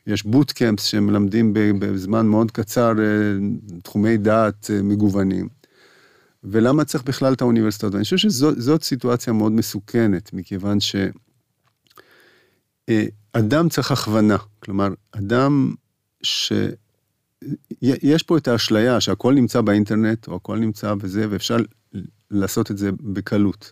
יש 0.08 0.26
בוטקאמפס 0.26 0.84
שמלמדים 0.84 1.54
בזמן 1.54 2.28
מאוד 2.28 2.52
קצר 2.52 2.94
אה, 3.00 3.04
תחומי 3.84 4.18
דעת 4.18 4.70
אה, 4.74 4.82
מגוונים. 4.82 5.48
ולמה 6.44 6.86
צריך 6.86 7.04
בכלל 7.04 7.34
את 7.34 7.42
האוניברסיטאות? 7.42 7.96
אני 7.96 8.04
חושב 8.04 8.18
שזאת 8.18 8.84
סיטואציה 8.84 9.34
מאוד 9.34 9.52
מסוכנת, 9.52 10.34
מכיוון 10.34 10.80
שאדם 10.80 11.16
אה, 13.66 13.70
צריך 13.70 13.92
הכוונה. 13.92 14.38
כלומר, 14.60 14.90
אדם 15.12 15.74
ש... 16.24 16.54
יש 17.82 18.24
פה 18.24 18.38
את 18.38 18.48
האשליה 18.48 19.02
שהכל 19.02 19.34
נמצא 19.34 19.62
באינטרנט, 19.62 20.28
או 20.28 20.36
הכל 20.36 20.60
נמצא 20.60 20.94
בזה, 20.94 21.26
ואפשר 21.30 21.58
לעשות 22.32 22.72
את 22.72 22.78
זה 22.78 22.90
בקלות. 22.92 23.72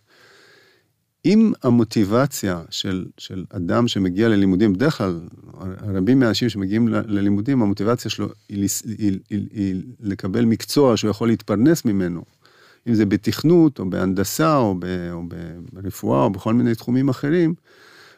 אם 1.26 1.52
המוטיבציה 1.64 2.62
של, 2.70 3.06
של 3.18 3.46
אדם 3.50 3.88
שמגיע 3.88 4.30
ללימודים, 4.30 4.74
בדרך 4.74 4.98
כלל, 4.98 5.20
רבים 5.94 6.20
מהאנשים 6.20 6.50
שמגיעים 6.50 6.88
ללימודים, 6.88 7.62
המוטיבציה 7.62 8.12
שלו 8.12 8.30
היא, 8.50 8.68
היא, 8.98 9.20
היא, 9.30 9.48
היא 9.52 9.82
לקבל 10.00 10.46
מקצוע 10.46 10.98
שהוא 10.98 11.12
יכול 11.12 11.28
להתפרנס 11.28 11.86
ממנו, 11.86 12.24
אם 12.88 12.94
זה 12.94 13.06
בתכנות, 13.06 13.80
או 13.80 13.90
בהנדסה, 13.90 14.58
או, 14.58 14.76
ב, 14.80 14.86
או 15.12 15.24
ברפואה, 15.74 16.24
או 16.24 16.30
בכל 16.30 16.54
מיני 16.54 16.76
תחומים 16.76 17.10
אחרים, 17.10 17.54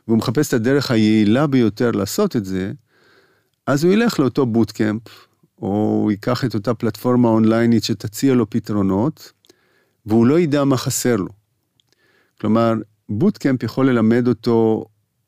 והוא 0.07 0.17
מחפש 0.17 0.47
את 0.47 0.53
הדרך 0.53 0.91
היעילה 0.91 1.47
ביותר 1.47 1.91
לעשות 1.91 2.35
את 2.35 2.45
זה, 2.45 2.71
אז 3.67 3.83
הוא 3.83 3.93
ילך 3.93 4.19
לאותו 4.19 4.45
בוטקאמפ, 4.45 5.01
או 5.61 5.67
הוא 5.67 6.11
ייקח 6.11 6.45
את 6.45 6.53
אותה 6.53 6.73
פלטפורמה 6.73 7.29
אונליינית 7.29 7.83
שתציע 7.83 8.33
לו 8.33 8.49
פתרונות, 8.49 9.31
והוא 10.05 10.27
לא 10.27 10.39
ידע 10.39 10.63
מה 10.63 10.77
חסר 10.77 11.15
לו. 11.15 11.29
כלומר, 12.41 12.73
בוטקאמפ 13.09 13.63
יכול 13.63 13.89
ללמד 13.89 14.27
אותו 14.27 14.85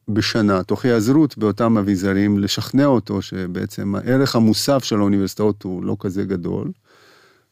בשנה, 0.07 0.63
תוך 0.63 0.85
היעזרות 0.85 1.37
באותם 1.37 1.77
אביזרים, 1.77 2.39
לשכנע 2.39 2.85
אותו 2.85 3.21
שבעצם 3.21 3.95
הערך 3.95 4.35
המוסף 4.35 4.83
של 4.83 4.95
האוניברסיטאות 4.95 5.63
הוא 5.63 5.83
לא 5.83 5.97
כזה 5.99 6.23
גדול, 6.23 6.71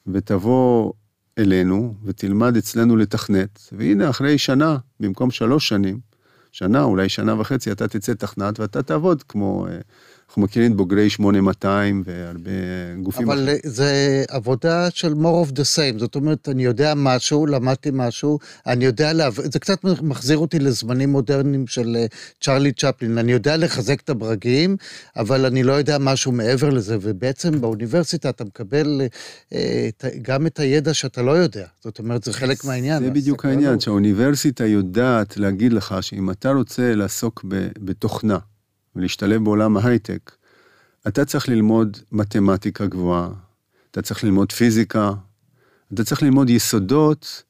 ותבוא 0.08 0.94
אלינו 1.38 1.94
ותלמד 2.04 2.58
אצלנו 2.58 2.98
לתכנת, 2.98 3.70
והנה 3.72 4.10
אחרי 4.10 4.38
שנה, 4.38 4.78
במקום 5.00 5.32
שלוש 5.32 5.68
שנים, 5.70 6.00
שנה, 6.52 6.84
אולי 6.84 7.10
שנה 7.10 7.40
וחצי, 7.40 7.72
אתה 7.72 7.88
תצא 7.88 8.14
תכנת 8.14 8.60
ואתה 8.60 8.84
תעבוד 8.84 9.24
כמו 9.24 9.68
אה, 9.68 9.80
אנחנו 10.34 10.44
מכירים 10.44 10.78
בוגרי 10.78 11.10
8200 11.10 12.04
והרבה 12.06 12.52
גופים 13.02 13.30
אבל 13.30 13.44
אחרים. 13.44 13.58
זה 13.64 14.24
עבודה 14.30 14.90
של 14.90 15.14
more 15.14 15.48
of 15.48 15.52
the 15.52 15.64
same, 15.76 16.00
זאת 16.00 16.16
אומרת, 16.16 16.50
אני 16.50 16.64
יודע 16.64 16.94
משהו, 16.96 17.46
למדתי 17.46 17.90
משהו, 17.94 18.40
אני 18.68 18.86
יודע, 18.86 19.14
לה... 19.14 19.30
זה 19.32 19.60
קצת 19.60 19.84
מחזיר 19.84 20.38
אותי 20.38 20.60
לזמנים 20.60 21.12
מודרניים 21.12 21.68
של 21.68 21.96
אה, 21.96 22.06
צ'רלי 22.42 22.72
צ'פלין, 22.72 23.18
אני 23.18 23.32
יודע 23.32 23.58
לחזק 23.58 24.02
את 24.02 24.10
הברגים, 24.10 24.78
אבל 25.18 25.46
אני 25.46 25.64
לא 25.64 25.74
יודע 25.74 25.98
משהו 25.98 26.32
מעבר 26.32 26.70
לזה, 26.70 26.98
ובעצם 27.02 27.62
באוניברסיטה 27.62 28.30
אתה 28.30 28.44
מקבל 28.44 29.02
אה, 29.54 29.90
גם 30.22 30.48
את 30.48 30.60
הידע 30.60 30.94
שאתה 30.94 31.22
לא 31.22 31.32
יודע, 31.32 31.66
זאת 31.84 32.00
אומרת, 32.00 32.24
זה 32.24 32.34
חלק 32.34 32.66
מהעניין. 32.66 33.04
זה 33.04 33.12
בדיוק 33.12 33.46
העניין, 33.46 33.80
שהאוניברסיטה 33.80 34.66
יודעת 34.66 35.38
להגיד 35.38 35.74
לך 35.74 35.96
שאם 36.02 36.30
אתה 36.30 36.52
רוצה 36.52 36.96
לעסוק 36.96 37.46
בתוכנה, 37.80 38.38
ולהשתלב 38.96 39.44
בעולם 39.44 39.78
ההייטק, 39.78 40.32
אתה 41.08 41.26
צריך 41.26 41.50
ללמוד 41.50 41.98
מתמטיקה 42.12 42.86
גבוהה, 42.86 43.30
אתה 43.92 44.02
צריך 44.02 44.24
ללמוד 44.24 44.52
פיזיקה, 44.52 45.12
אתה 45.94 46.04
צריך 46.04 46.24
ללמוד 46.24 46.50
יסודות 46.50 47.44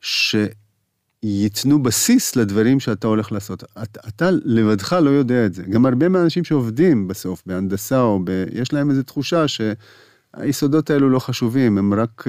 שייתנו 0.00 1.82
בסיס 1.82 2.36
לדברים 2.36 2.80
שאתה 2.80 3.06
הולך 3.06 3.32
לעשות. 3.32 3.64
אתה, 3.82 4.00
אתה 4.08 4.30
לבדך 4.44 4.92
לא 4.92 5.10
יודע 5.10 5.46
את 5.46 5.54
זה. 5.54 5.62
גם 5.62 5.86
הרבה 5.86 6.08
מהאנשים 6.08 6.44
שעובדים 6.44 7.08
בסוף 7.08 7.42
בהנדסה 7.46 8.00
או 8.00 8.20
ב... 8.24 8.44
יש 8.52 8.72
להם 8.72 8.90
איזו 8.90 9.02
תחושה 9.02 9.44
שהיסודות 9.48 10.90
האלו 10.90 11.10
לא 11.10 11.18
חשובים, 11.18 11.78
הם 11.78 11.94
רק, 11.94 12.24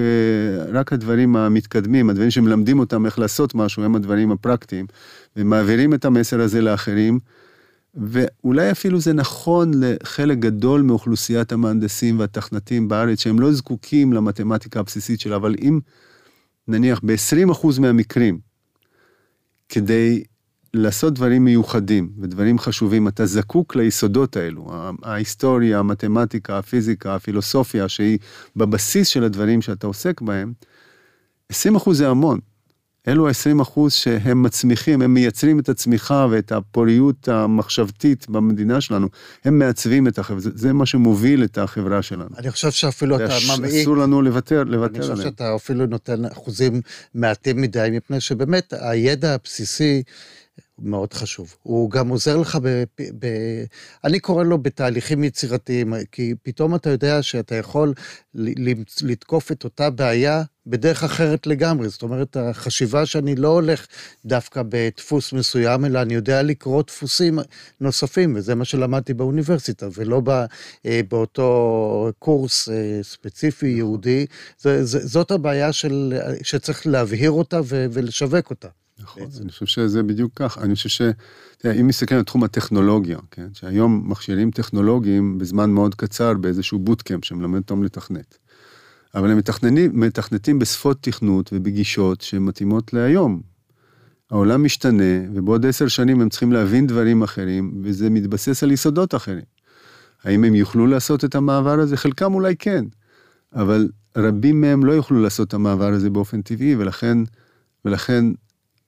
רק 0.73 0.93
הדברים 0.93 1.35
המתקדמים, 1.35 2.09
הדברים 2.09 2.31
שמלמדים 2.31 2.79
אותם 2.79 3.05
איך 3.05 3.19
לעשות 3.19 3.55
משהו, 3.55 3.83
הם 3.83 3.95
הדברים 3.95 4.31
הפרקטיים, 4.31 4.85
ומעבירים 5.35 5.93
את 5.93 6.05
המסר 6.05 6.41
הזה 6.41 6.61
לאחרים. 6.61 7.19
ואולי 7.97 8.71
אפילו 8.71 8.99
זה 8.99 9.13
נכון 9.13 9.71
לחלק 9.75 10.37
גדול 10.37 10.81
מאוכלוסיית 10.81 11.51
המהנדסים 11.51 12.19
והתכנתים 12.19 12.87
בארץ, 12.87 13.19
שהם 13.19 13.39
לא 13.39 13.51
זקוקים 13.51 14.13
למתמטיקה 14.13 14.79
הבסיסית 14.79 15.19
שלה, 15.19 15.35
אבל 15.35 15.55
אם 15.61 15.79
נניח 16.67 17.01
ב-20% 17.03 17.67
מהמקרים, 17.81 18.39
כדי 19.69 20.23
לעשות 20.73 21.13
דברים 21.13 21.45
מיוחדים 21.45 22.09
ודברים 22.19 22.59
חשובים, 22.59 23.07
אתה 23.07 23.25
זקוק 23.25 23.75
ליסודות 23.75 24.37
האלו, 24.37 24.67
ההיסטוריה, 25.03 25.79
המתמטיקה, 25.79 26.57
הפיזיקה, 26.57 27.15
הפילוסופיה, 27.15 27.89
שהיא 27.89 28.19
בבסיס 28.55 29.07
של 29.07 29.23
הדברים 29.23 29.61
שאתה 29.61 29.87
עוסק 29.87 30.21
בהם, 30.21 30.53
20% 31.53 31.55
זה 31.91 32.09
המון. 32.09 32.39
אלו 33.07 33.27
ה-20 33.27 33.61
אחוז 33.61 33.93
שהם 33.93 34.43
מצמיחים, 34.43 35.01
הם 35.01 35.13
מייצרים 35.13 35.59
את 35.59 35.69
הצמיחה 35.69 36.27
ואת 36.31 36.51
הפוריות 36.51 37.27
המחשבתית 37.27 38.29
במדינה 38.29 38.81
שלנו. 38.81 39.07
הם 39.45 39.59
מעצבים 39.59 40.07
את 40.07 40.19
החברה, 40.19 40.39
זה, 40.39 40.49
זה 40.55 40.73
מה 40.73 40.85
שמוביל 40.85 41.43
את 41.43 41.57
החברה 41.57 42.01
שלנו. 42.01 42.29
אני 42.37 42.51
חושב 42.51 42.71
שאפילו 42.71 43.15
אתה 43.15 43.37
ממעיט... 43.57 43.81
אסור 43.81 43.97
לנו 43.97 44.21
לוותר, 44.21 44.63
לוותר 44.63 44.95
עליהם. 44.95 45.11
אני 45.11 45.15
חושב 45.15 45.29
שאתה 45.29 45.55
אפילו 45.55 45.85
נותן 45.85 46.25
אחוזים 46.25 46.81
מעטים 47.15 47.61
מדי, 47.61 47.89
מפני 47.91 48.19
שבאמת 48.19 48.73
הידע 48.79 49.33
הבסיסי... 49.33 50.03
מאוד 50.79 51.13
חשוב. 51.13 51.55
הוא 51.63 51.91
גם 51.91 52.07
עוזר 52.07 52.37
לך 52.37 52.57
ב, 52.61 52.83
ב. 53.19 53.27
אני 54.03 54.19
קורא 54.19 54.43
לו 54.43 54.57
בתהליכים 54.57 55.23
יצירתיים, 55.23 55.93
כי 56.11 56.33
פתאום 56.43 56.75
אתה 56.75 56.89
יודע 56.89 57.21
שאתה 57.21 57.55
יכול 57.55 57.93
לתקוף 59.01 59.51
את 59.51 59.63
אותה 59.63 59.89
בעיה 59.89 60.43
בדרך 60.65 61.03
אחרת 61.03 61.47
לגמרי. 61.47 61.89
זאת 61.89 62.01
אומרת, 62.01 62.37
החשיבה 62.37 63.05
שאני 63.05 63.35
לא 63.35 63.47
הולך 63.47 63.87
דווקא 64.25 64.61
בדפוס 64.69 65.33
מסוים, 65.33 65.85
אלא 65.85 66.01
אני 66.01 66.13
יודע 66.13 66.43
לקרוא 66.43 66.83
דפוסים 66.87 67.39
נוספים, 67.81 68.35
וזה 68.35 68.55
מה 68.55 68.65
שלמדתי 68.65 69.13
באוניברסיטה, 69.13 69.87
ולא 69.93 70.19
בא, 70.19 70.45
אה, 70.85 71.01
באותו 71.09 72.11
קורס 72.19 72.69
אה, 72.69 72.99
ספציפי 73.03 73.67
ייעודי. 73.67 74.25
זה, 74.57 74.85
זה, 74.85 75.07
זאת 75.07 75.31
הבעיה 75.31 75.73
של, 75.73 76.13
שצריך 76.43 76.87
להבהיר 76.87 77.31
אותה 77.31 77.59
ולשווק 77.65 78.49
אותה. 78.49 78.67
נכון, 78.99 79.23
בעצם. 79.23 79.41
אני 79.41 79.51
חושב 79.51 79.65
שזה 79.65 80.03
בדיוק 80.03 80.31
כך. 80.35 80.57
אני 80.57 80.75
חושב 80.75 80.89
ש... 80.89 81.01
תראה, 81.57 81.73
אם 81.73 81.87
מסתכלים 81.87 82.17
על 82.17 82.23
תחום 82.23 82.43
הטכנולוגיה, 82.43 83.17
כן, 83.31 83.47
שהיום 83.53 84.03
מכשירים 84.05 84.51
טכנולוגיים 84.51 85.37
בזמן 85.37 85.69
מאוד 85.69 85.95
קצר 85.95 86.33
באיזשהו 86.33 86.79
בוטקאמפ 86.79 87.25
שמלמד 87.25 87.57
אותם 87.57 87.83
לתכנת. 87.83 88.37
אבל 89.15 89.31
הם 89.31 89.37
מתכננים, 89.37 89.99
מתכנתים 89.99 90.59
בשפות 90.59 90.97
תכנות 91.01 91.49
ובגישות 91.53 92.21
שמתאימות 92.21 92.93
להיום. 92.93 93.41
העולם 94.31 94.63
משתנה, 94.63 95.29
ובעוד 95.33 95.65
עשר 95.65 95.87
שנים 95.87 96.21
הם 96.21 96.29
צריכים 96.29 96.51
להבין 96.51 96.87
דברים 96.87 97.23
אחרים, 97.23 97.81
וזה 97.83 98.09
מתבסס 98.09 98.63
על 98.63 98.71
יסודות 98.71 99.15
אחרים. 99.15 99.45
האם 100.23 100.43
הם 100.43 100.55
יוכלו 100.55 100.87
לעשות 100.87 101.25
את 101.25 101.35
המעבר 101.35 101.79
הזה? 101.79 101.97
חלקם 101.97 102.33
אולי 102.33 102.55
כן, 102.55 102.85
אבל 103.55 103.89
רבים 104.17 104.61
מהם 104.61 104.85
לא 104.85 104.91
יוכלו 104.91 105.21
לעשות 105.21 105.47
את 105.47 105.53
המעבר 105.53 105.93
הזה 105.93 106.09
באופן 106.09 106.41
טבעי, 106.41 106.75
ולכן, 106.75 107.17
ולכן 107.85 108.25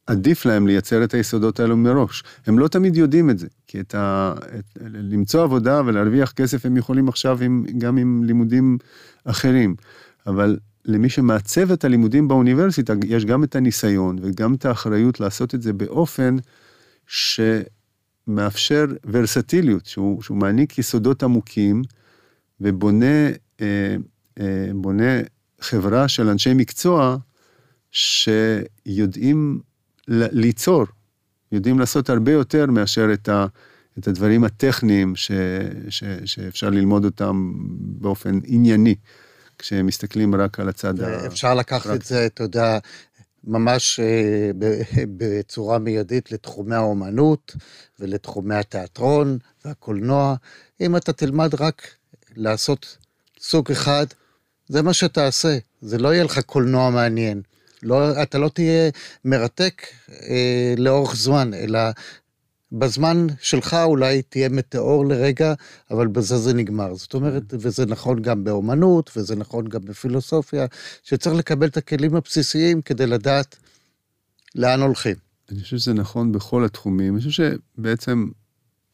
עדיף 0.09 0.45
להם 0.45 0.67
לייצר 0.67 1.03
את 1.03 1.13
היסודות 1.13 1.59
האלו 1.59 1.77
מראש. 1.77 2.23
הם 2.47 2.59
לא 2.59 2.67
תמיד 2.67 2.95
יודעים 2.95 3.29
את 3.29 3.39
זה, 3.39 3.47
כי 3.67 3.79
את 3.79 3.95
ה... 3.95 4.33
את... 4.59 4.77
למצוא 4.91 5.43
עבודה 5.43 5.81
ולהרוויח 5.85 6.31
כסף 6.31 6.65
הם 6.65 6.77
יכולים 6.77 7.09
עכשיו 7.09 7.41
עם... 7.41 7.65
גם 7.77 7.97
עם 7.97 8.23
לימודים 8.23 8.77
אחרים. 9.25 9.75
אבל 10.27 10.57
למי 10.85 11.09
שמעצב 11.09 11.71
את 11.71 11.85
הלימודים 11.85 12.27
באוניברסיטה, 12.27 12.93
יש 13.05 13.25
גם 13.25 13.43
את 13.43 13.55
הניסיון 13.55 14.17
וגם 14.21 14.53
את 14.53 14.65
האחריות 14.65 15.19
לעשות 15.19 15.55
את 15.55 15.61
זה 15.61 15.73
באופן 15.73 16.35
שמאפשר 18.27 18.85
ורסטיליות, 19.11 19.85
שהוא, 19.85 20.21
שהוא 20.21 20.37
מעניק 20.37 20.77
יסודות 20.77 21.23
עמוקים 21.23 21.81
ובונה 22.61 23.27
אה, 23.61 23.95
אה, 24.39 25.21
חברה 25.61 26.07
של 26.07 26.29
אנשי 26.29 26.53
מקצוע 26.53 27.17
שיודעים 27.91 29.59
ליצור, 30.09 30.85
יודעים 31.51 31.79
לעשות 31.79 32.09
הרבה 32.09 32.31
יותר 32.31 32.65
מאשר 32.65 33.07
את, 33.13 33.29
ה, 33.29 33.45
את 33.99 34.07
הדברים 34.07 34.43
הטכניים 34.43 35.15
ש, 35.15 35.31
ש, 35.89 36.03
שאפשר 36.25 36.69
ללמוד 36.69 37.05
אותם 37.05 37.53
באופן 37.79 38.39
ענייני, 38.45 38.95
כשמסתכלים 39.57 40.35
רק 40.35 40.59
על 40.59 40.69
הצד 40.69 40.99
ה... 40.99 41.25
אפשר 41.27 41.55
לקחת 41.55 41.95
את 41.95 42.01
זה, 42.01 42.25
אתה 42.25 42.43
יודע, 42.43 42.79
ממש 43.43 43.99
אה, 43.99 44.51
בצורה 45.17 45.79
מיידית 45.79 46.31
לתחומי 46.31 46.75
האומנות 46.75 47.55
ולתחומי 47.99 48.55
התיאטרון 48.55 49.37
והקולנוע. 49.65 50.35
אם 50.81 50.95
אתה 50.95 51.13
תלמד 51.13 51.55
רק 51.59 51.87
לעשות 52.35 52.97
סוג 53.39 53.71
אחד, 53.71 54.05
זה 54.67 54.81
מה 54.81 54.93
שתעשה, 54.93 55.57
זה 55.81 55.97
לא 55.97 56.13
יהיה 56.13 56.23
לך 56.23 56.39
קולנוע 56.39 56.89
מעניין. 56.89 57.41
לא, 57.83 58.21
אתה 58.21 58.37
לא 58.37 58.49
תהיה 58.49 58.89
מרתק 59.25 59.81
אה, 60.09 60.73
לאורך 60.77 61.15
זמן, 61.15 61.53
אלא 61.53 61.79
בזמן 62.71 63.27
שלך 63.41 63.77
אולי 63.83 64.21
תהיה 64.21 64.49
מטאור 64.49 65.05
לרגע, 65.05 65.53
אבל 65.91 66.07
בזה 66.07 66.37
זה 66.37 66.53
נגמר. 66.53 66.95
זאת 66.95 67.13
אומרת, 67.13 67.43
וזה 67.49 67.85
נכון 67.85 68.21
גם 68.21 68.43
באומנות, 68.43 69.11
וזה 69.17 69.35
נכון 69.35 69.67
גם 69.67 69.81
בפילוסופיה, 69.85 70.65
שצריך 71.03 71.35
לקבל 71.35 71.67
את 71.67 71.77
הכלים 71.77 72.15
הבסיסיים 72.15 72.81
כדי 72.81 73.07
לדעת 73.07 73.55
לאן 74.55 74.81
הולכים. 74.81 75.15
אני 75.51 75.61
חושב 75.61 75.77
שזה 75.77 75.93
נכון 75.93 76.31
בכל 76.31 76.65
התחומים. 76.65 77.13
אני 77.13 77.23
חושב 77.23 77.53
שבעצם 77.77 78.27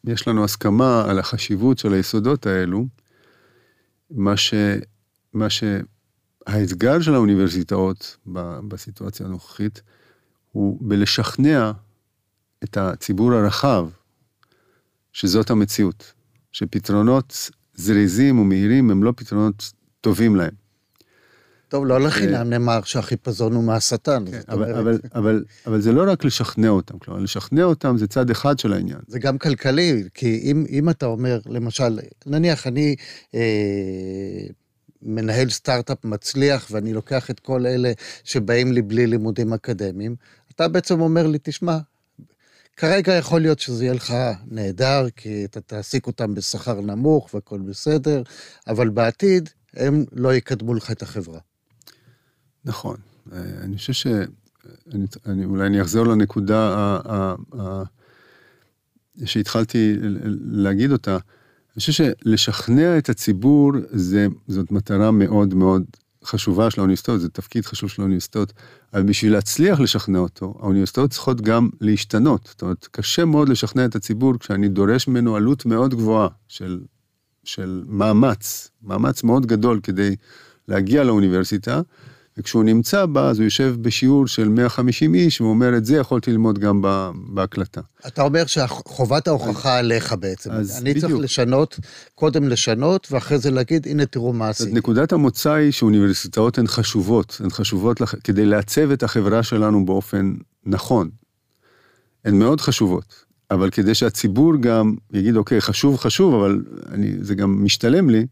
יש 0.04 0.28
לנו 0.28 0.43
הסכמה 0.43 1.06
על 1.10 1.19
החשיבות 1.19 1.78
של 1.78 1.93
היסודות 1.93 2.45
האלו, 2.45 2.86
מה 4.12 4.38
ש... 4.38 4.54
מה 5.34 5.50
שהאתגר 6.49 7.01
של 7.01 7.15
האוניברסיטאות 7.15 8.17
בסיטואציה 8.67 9.25
הנוכחית 9.25 9.81
הוא 10.51 10.77
בלשכנע 10.81 11.71
את 12.63 12.77
הציבור 12.77 13.34
הרחב 13.34 13.89
שזאת 15.13 15.49
המציאות, 15.49 16.13
שפתרונות 16.51 17.51
זריזים 17.75 18.39
ומהירים 18.39 18.91
הם 18.91 19.03
לא 19.03 19.13
פתרונות 19.15 19.71
טובים 20.01 20.36
להם. 20.36 20.65
טוב, 21.67 21.86
לא 21.86 22.01
לחינם 22.01 22.49
נאמר 22.49 22.81
שהחיפזון 22.84 23.53
הוא 23.53 23.63
מהשטן. 23.63 24.25
כן, 24.31 24.39
אבל, 24.49 24.73
אבל, 24.73 24.99
אבל, 25.15 25.43
אבל 25.67 25.81
זה 25.81 25.91
לא 25.91 26.12
רק 26.12 26.25
לשכנע 26.25 26.69
אותם, 26.69 26.99
כלומר, 26.99 27.19
לשכנע 27.19 27.63
אותם 27.63 27.97
זה 27.97 28.08
צד 28.08 28.29
אחד 28.29 28.60
של 28.60 28.73
העניין. 28.73 28.99
זה 29.08 29.19
גם 29.19 29.38
כלכלי, 29.38 30.03
כי 30.13 30.39
אם, 30.43 30.65
אם 30.69 30.89
אתה 30.89 31.05
אומר, 31.05 31.39
למשל, 31.45 31.99
נניח 32.25 32.67
אני 32.67 32.95
אה, 33.36 33.41
מנהל 35.06 35.50
סטארט-אפ 35.50 36.06
מצליח, 36.06 36.68
ואני 36.72 36.94
לוקח 36.94 37.30
את 37.30 37.39
כל 37.39 37.65
אלה 37.65 37.91
שבאים 38.24 38.72
לי 38.72 38.82
בלי 38.82 39.08
לימודים 39.08 39.54
אקדמיים, 39.54 40.15
אתה 40.56 40.68
בעצם 40.68 41.00
אומר 41.02 41.28
לי, 41.28 41.38
תשמע, 41.44 41.78
כרגע 42.78 43.13
יכול 43.13 43.41
להיות 43.41 43.60
שזה 43.60 43.84
יהיה 43.84 43.94
לך 43.94 44.13
נהדר, 44.48 45.08
כי 45.15 45.46
אתה 45.46 45.62
תעסיק 45.62 46.08
אותם 46.08 46.36
בשכר 46.36 46.82
נמוך 46.82 47.30
והכול 47.34 47.62
בסדר, 47.62 48.24
אבל 48.68 48.89
בעתיד 48.89 49.50
הם 49.74 50.06
לא 50.12 50.34
יקדמו 50.34 50.74
לך 50.74 50.91
את 50.91 51.02
החברה. 51.02 51.39
נכון. 52.65 52.98
אה, 53.34 53.39
אני 53.62 53.78
חושב 53.78 53.94
ש... 53.94 54.08
אני, 54.94 55.06
אני, 55.26 55.46
אולי 55.46 55.68
אני 55.68 55.82
אחזור 55.82 56.06
לנקודה 56.06 56.60
ה, 56.60 57.00
ה, 57.06 57.36
ה, 57.60 57.84
שהתחלתי 59.26 59.96
להגיד 60.41 60.91
אותה. 60.91 61.18
אני 61.76 61.80
חושב 61.80 61.94
שלשכנע 61.94 62.98
את 62.98 63.10
הציבור 63.10 63.72
זה, 63.92 64.28
זאת 64.48 64.72
מטרה 64.72 65.12
מאוד 65.12 65.54
מאוד 65.54 65.84
חשובה 66.24 66.72
של 66.72 66.82
האוניברסיטאות, 66.82 67.22
זה 67.22 67.30
תפקיד 67.30 67.66
חשוב 67.66 67.90
של 67.90 68.02
האוניברסיטאות, 68.02 68.54
אבל 68.94 69.04
בשביל 69.04 69.32
להצליח 69.32 69.80
לשכנע 69.80 70.20
אותו, 70.20 70.54
האוניברסיטאות 70.60 71.12
צריכות 71.12 71.42
גם 71.42 71.70
להשתנות. 71.82 72.48
זאת 72.48 72.62
אומרת, 72.62 72.88
קשה 72.92 73.26
מאוד 73.26 73.50
לשכנע 73.50 73.86
את 73.86 73.96
הציבור 73.96 74.34
כשאני 74.40 74.68
דורש 74.68 75.08
ממנו 75.08 75.36
עלות 75.36 75.66
מאוד 75.66 75.96
גבוהה 75.96 76.28
של, 76.48 76.80
של 77.44 77.84
מאמץ, 77.88 78.72
מאמץ 78.84 79.24
מאוד 79.24 79.46
גדול 79.46 79.80
כדי 79.84 80.16
להגיע 80.68 81.04
לאוניברסיטה, 81.04 81.82
וכשהוא 82.38 82.63
נמצא 82.63 83.06
בה, 83.06 83.30
אז 83.30 83.39
הוא 83.39 83.43
יושב 83.43 83.76
בשיעור 83.82 84.28
של 84.28 84.50
150 84.50 85.15
איש, 85.15 85.41
והוא 85.41 85.50
אומר, 85.50 85.78
את 85.78 85.86
זה 85.86 85.95
יכולתי 85.98 86.32
ללמוד 86.32 86.60
גם 86.60 86.82
בהקלטה. 87.34 87.82
אתה 88.08 88.21
אומר 88.21 88.45
שחובת 88.45 89.28
ההוכחה 89.28 89.74
אז, 89.74 89.86
עליך 89.86 90.15
בעצם. 90.19 90.52
אז 90.52 90.82
אני 90.82 90.93
בדיוק. 90.93 91.12
צריך 91.12 91.24
לשנות, 91.24 91.80
קודם 92.15 92.48
לשנות, 92.48 93.08
ואחרי 93.12 93.38
זה 93.38 93.52
להגיד, 93.52 93.88
הנה 93.88 94.06
תראו 94.06 94.34
מה 94.34 94.50
עשיתי. 94.50 94.71
נקודת 94.71 95.13
המוצא 95.13 95.52
היא 95.52 95.71
שאוניברסיטאות 95.71 96.58
הן 96.58 96.67
חשובות, 96.67 97.41
הן 97.43 97.50
חשובות 97.50 98.02
לח... 98.02 98.15
כדי 98.24 98.45
לעצב 98.45 98.91
את 98.91 99.04
החברה 99.04 99.43
שלנו 99.43 99.86
באופן 99.86 100.34
נכון. 100.65 101.10
הן 102.26 102.39
מאוד 102.39 102.62
חשובות, 102.62 103.26
אבל 103.52 103.69
כדי 103.69 103.95
שהציבור 103.95 104.54
גם 104.60 104.95
יגיד, 105.13 105.36
אוקיי, 105.36 105.62
חשוב, 105.62 105.98
חשוב, 105.98 106.34
אבל 106.34 106.63
אני, 106.91 107.15
זה 107.21 107.36
גם 107.36 107.65
משתלם 107.65 108.10
לי, 108.10 108.26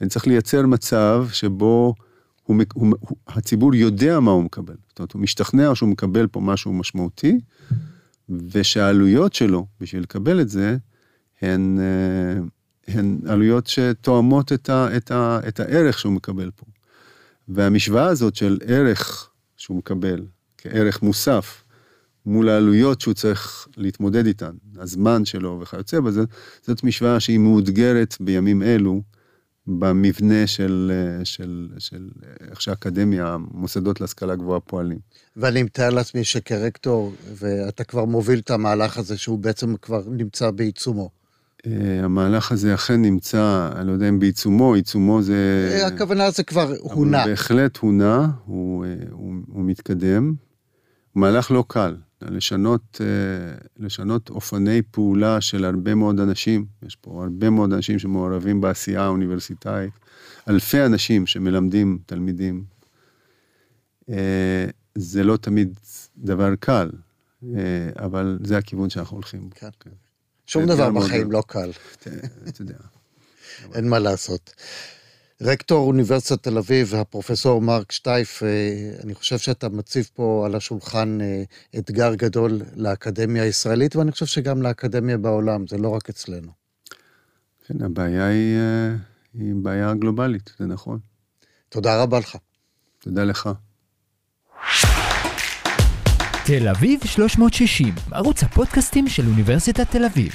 אני 0.00 0.08
צריך 0.08 0.26
לייצר 0.26 0.66
מצב 0.66 1.26
שבו... 1.32 1.94
הוא, 2.48 2.56
הוא, 2.74 2.94
הוא, 3.00 3.16
הציבור 3.28 3.74
יודע 3.74 4.20
מה 4.20 4.30
הוא 4.30 4.44
מקבל. 4.44 4.74
זאת 4.88 4.98
אומרת, 4.98 5.12
הוא 5.12 5.22
משתכנע 5.22 5.74
שהוא 5.74 5.88
מקבל 5.88 6.26
פה 6.26 6.40
משהו 6.40 6.72
משמעותי, 6.72 7.40
ושהעלויות 8.28 9.34
שלו 9.34 9.66
בשביל 9.80 10.02
לקבל 10.02 10.40
את 10.40 10.48
זה, 10.48 10.76
הן, 11.42 11.78
אה, 11.80 12.40
הן 12.94 13.18
עלויות 13.26 13.66
שתואמות 13.66 14.52
את, 14.52 14.70
ה, 14.70 14.96
את, 14.96 15.10
ה, 15.10 15.40
את 15.48 15.60
הערך 15.60 15.98
שהוא 15.98 16.12
מקבל 16.12 16.50
פה. 16.56 16.66
והמשוואה 17.48 18.06
הזאת 18.06 18.36
של 18.36 18.58
ערך 18.66 19.30
שהוא 19.56 19.76
מקבל, 19.76 20.26
כערך 20.58 21.02
מוסף, 21.02 21.64
מול 22.26 22.48
העלויות 22.48 23.00
שהוא 23.00 23.14
צריך 23.14 23.68
להתמודד 23.76 24.26
איתן, 24.26 24.52
הזמן 24.76 25.24
שלו 25.24 25.58
וכיוצא 25.62 26.00
בזה, 26.00 26.24
זאת 26.62 26.84
משוואה 26.84 27.20
שהיא 27.20 27.38
מאותגרת 27.38 28.16
בימים 28.20 28.62
אלו, 28.62 29.02
במבנה 29.68 30.46
של, 30.46 30.92
של, 31.24 31.68
של 31.78 32.08
איך 32.50 32.60
שהאקדמיה, 32.60 33.26
המוסדות 33.26 34.00
להשכלה 34.00 34.36
גבוהה 34.36 34.60
פועלים. 34.60 34.98
ואני 35.36 35.62
מתאר 35.62 35.90
לעצמי 35.90 36.24
שכרקטור, 36.24 37.12
ואתה 37.34 37.84
כבר 37.84 38.04
מוביל 38.04 38.38
את 38.38 38.50
המהלך 38.50 38.98
הזה, 38.98 39.18
שהוא 39.18 39.38
בעצם 39.38 39.76
כבר 39.76 40.02
נמצא 40.06 40.50
בעיצומו. 40.50 41.10
אה, 41.66 42.04
המהלך 42.04 42.52
הזה 42.52 42.74
אכן 42.74 43.02
נמצא, 43.02 43.70
אני 43.76 43.86
לא 43.86 43.92
יודע 43.92 44.08
אם 44.08 44.18
בעיצומו, 44.18 44.74
עיצומו 44.74 45.22
זה... 45.22 45.68
אה, 45.72 45.86
הכוונה 45.86 46.30
זה 46.30 46.42
כבר 46.42 46.74
הונע. 46.80 47.26
בהחלט 47.26 47.76
הונע, 47.76 48.26
הוא, 48.44 48.84
אה, 48.84 48.94
הוא, 49.10 49.34
הוא 49.46 49.64
מתקדם. 49.64 50.34
מהלך 51.14 51.50
לא 51.50 51.64
קל. 51.68 51.96
לשנות, 52.22 53.00
אה, 53.00 53.54
לשנות 53.78 54.30
אופני 54.30 54.82
פעולה 54.82 55.40
של 55.40 55.64
הרבה 55.64 55.94
מאוד 55.94 56.20
אנשים. 56.20 56.66
יש 56.86 56.96
פה 56.96 57.22
הרבה 57.22 57.50
מאוד 57.50 57.72
אנשים 57.72 57.98
שמעורבים 57.98 58.60
בעשייה 58.60 59.02
האוניברסיטאית, 59.02 59.92
אלפי 60.48 60.84
אנשים 60.84 61.26
שמלמדים 61.26 61.98
תלמידים. 62.06 62.64
אה, 64.10 64.66
זה 64.94 65.24
לא 65.24 65.36
תמיד 65.36 65.78
דבר 66.16 66.54
קל, 66.60 66.90
אה, 67.44 67.90
אבל 67.96 68.38
זה 68.44 68.58
הכיוון 68.58 68.90
שאנחנו 68.90 69.16
הולכים. 69.16 69.50
כן. 69.54 69.68
כן. 69.80 69.90
שום 70.46 70.66
דבר 70.66 70.90
בחיים 70.90 71.32
לא 71.32 71.42
קל. 71.46 71.70
אתה 72.48 72.62
יודע. 72.62 72.78
אין 73.74 73.88
מה 73.88 73.98
לעשות. 73.98 74.54
רקטור 75.42 75.86
אוניברסיטת 75.86 76.42
תל 76.42 76.58
אביב 76.58 76.88
והפרופסור 76.90 77.60
מרק 77.60 77.92
שטייף, 77.92 78.42
אה, 78.42 78.48
אני 79.04 79.14
חושב 79.14 79.38
שאתה 79.38 79.68
מציב 79.68 80.10
פה 80.14 80.42
על 80.46 80.54
השולחן 80.54 81.18
אה, 81.20 81.42
אתגר 81.78 82.14
גדול 82.14 82.60
לאקדמיה 82.76 83.42
הישראלית, 83.42 83.96
ואני 83.96 84.12
חושב 84.12 84.26
שגם 84.26 84.62
לאקדמיה 84.62 85.18
בעולם, 85.18 85.66
זה 85.66 85.78
לא 85.78 85.88
רק 85.88 86.08
אצלנו. 86.08 86.52
כן, 87.66 87.82
הבעיה 87.82 88.26
היא, 88.26 88.56
אה, 88.56 88.94
היא 89.34 89.54
בעיה 89.54 89.94
גלובלית, 89.94 90.50
זה 90.58 90.66
נכון. 90.66 90.98
תודה 91.68 92.02
רבה 92.02 92.18
לך. 92.18 92.36
תודה 92.98 93.24
לך. 93.24 93.48
תל 96.46 96.68
אביב 96.68 97.00
360, 97.04 97.94
ערוץ 98.12 98.42
הפודקאסטים 98.42 99.08
של 99.08 99.26
אוניברסיטת 99.26 99.90
תל 99.90 100.04
אביב. 100.04 100.32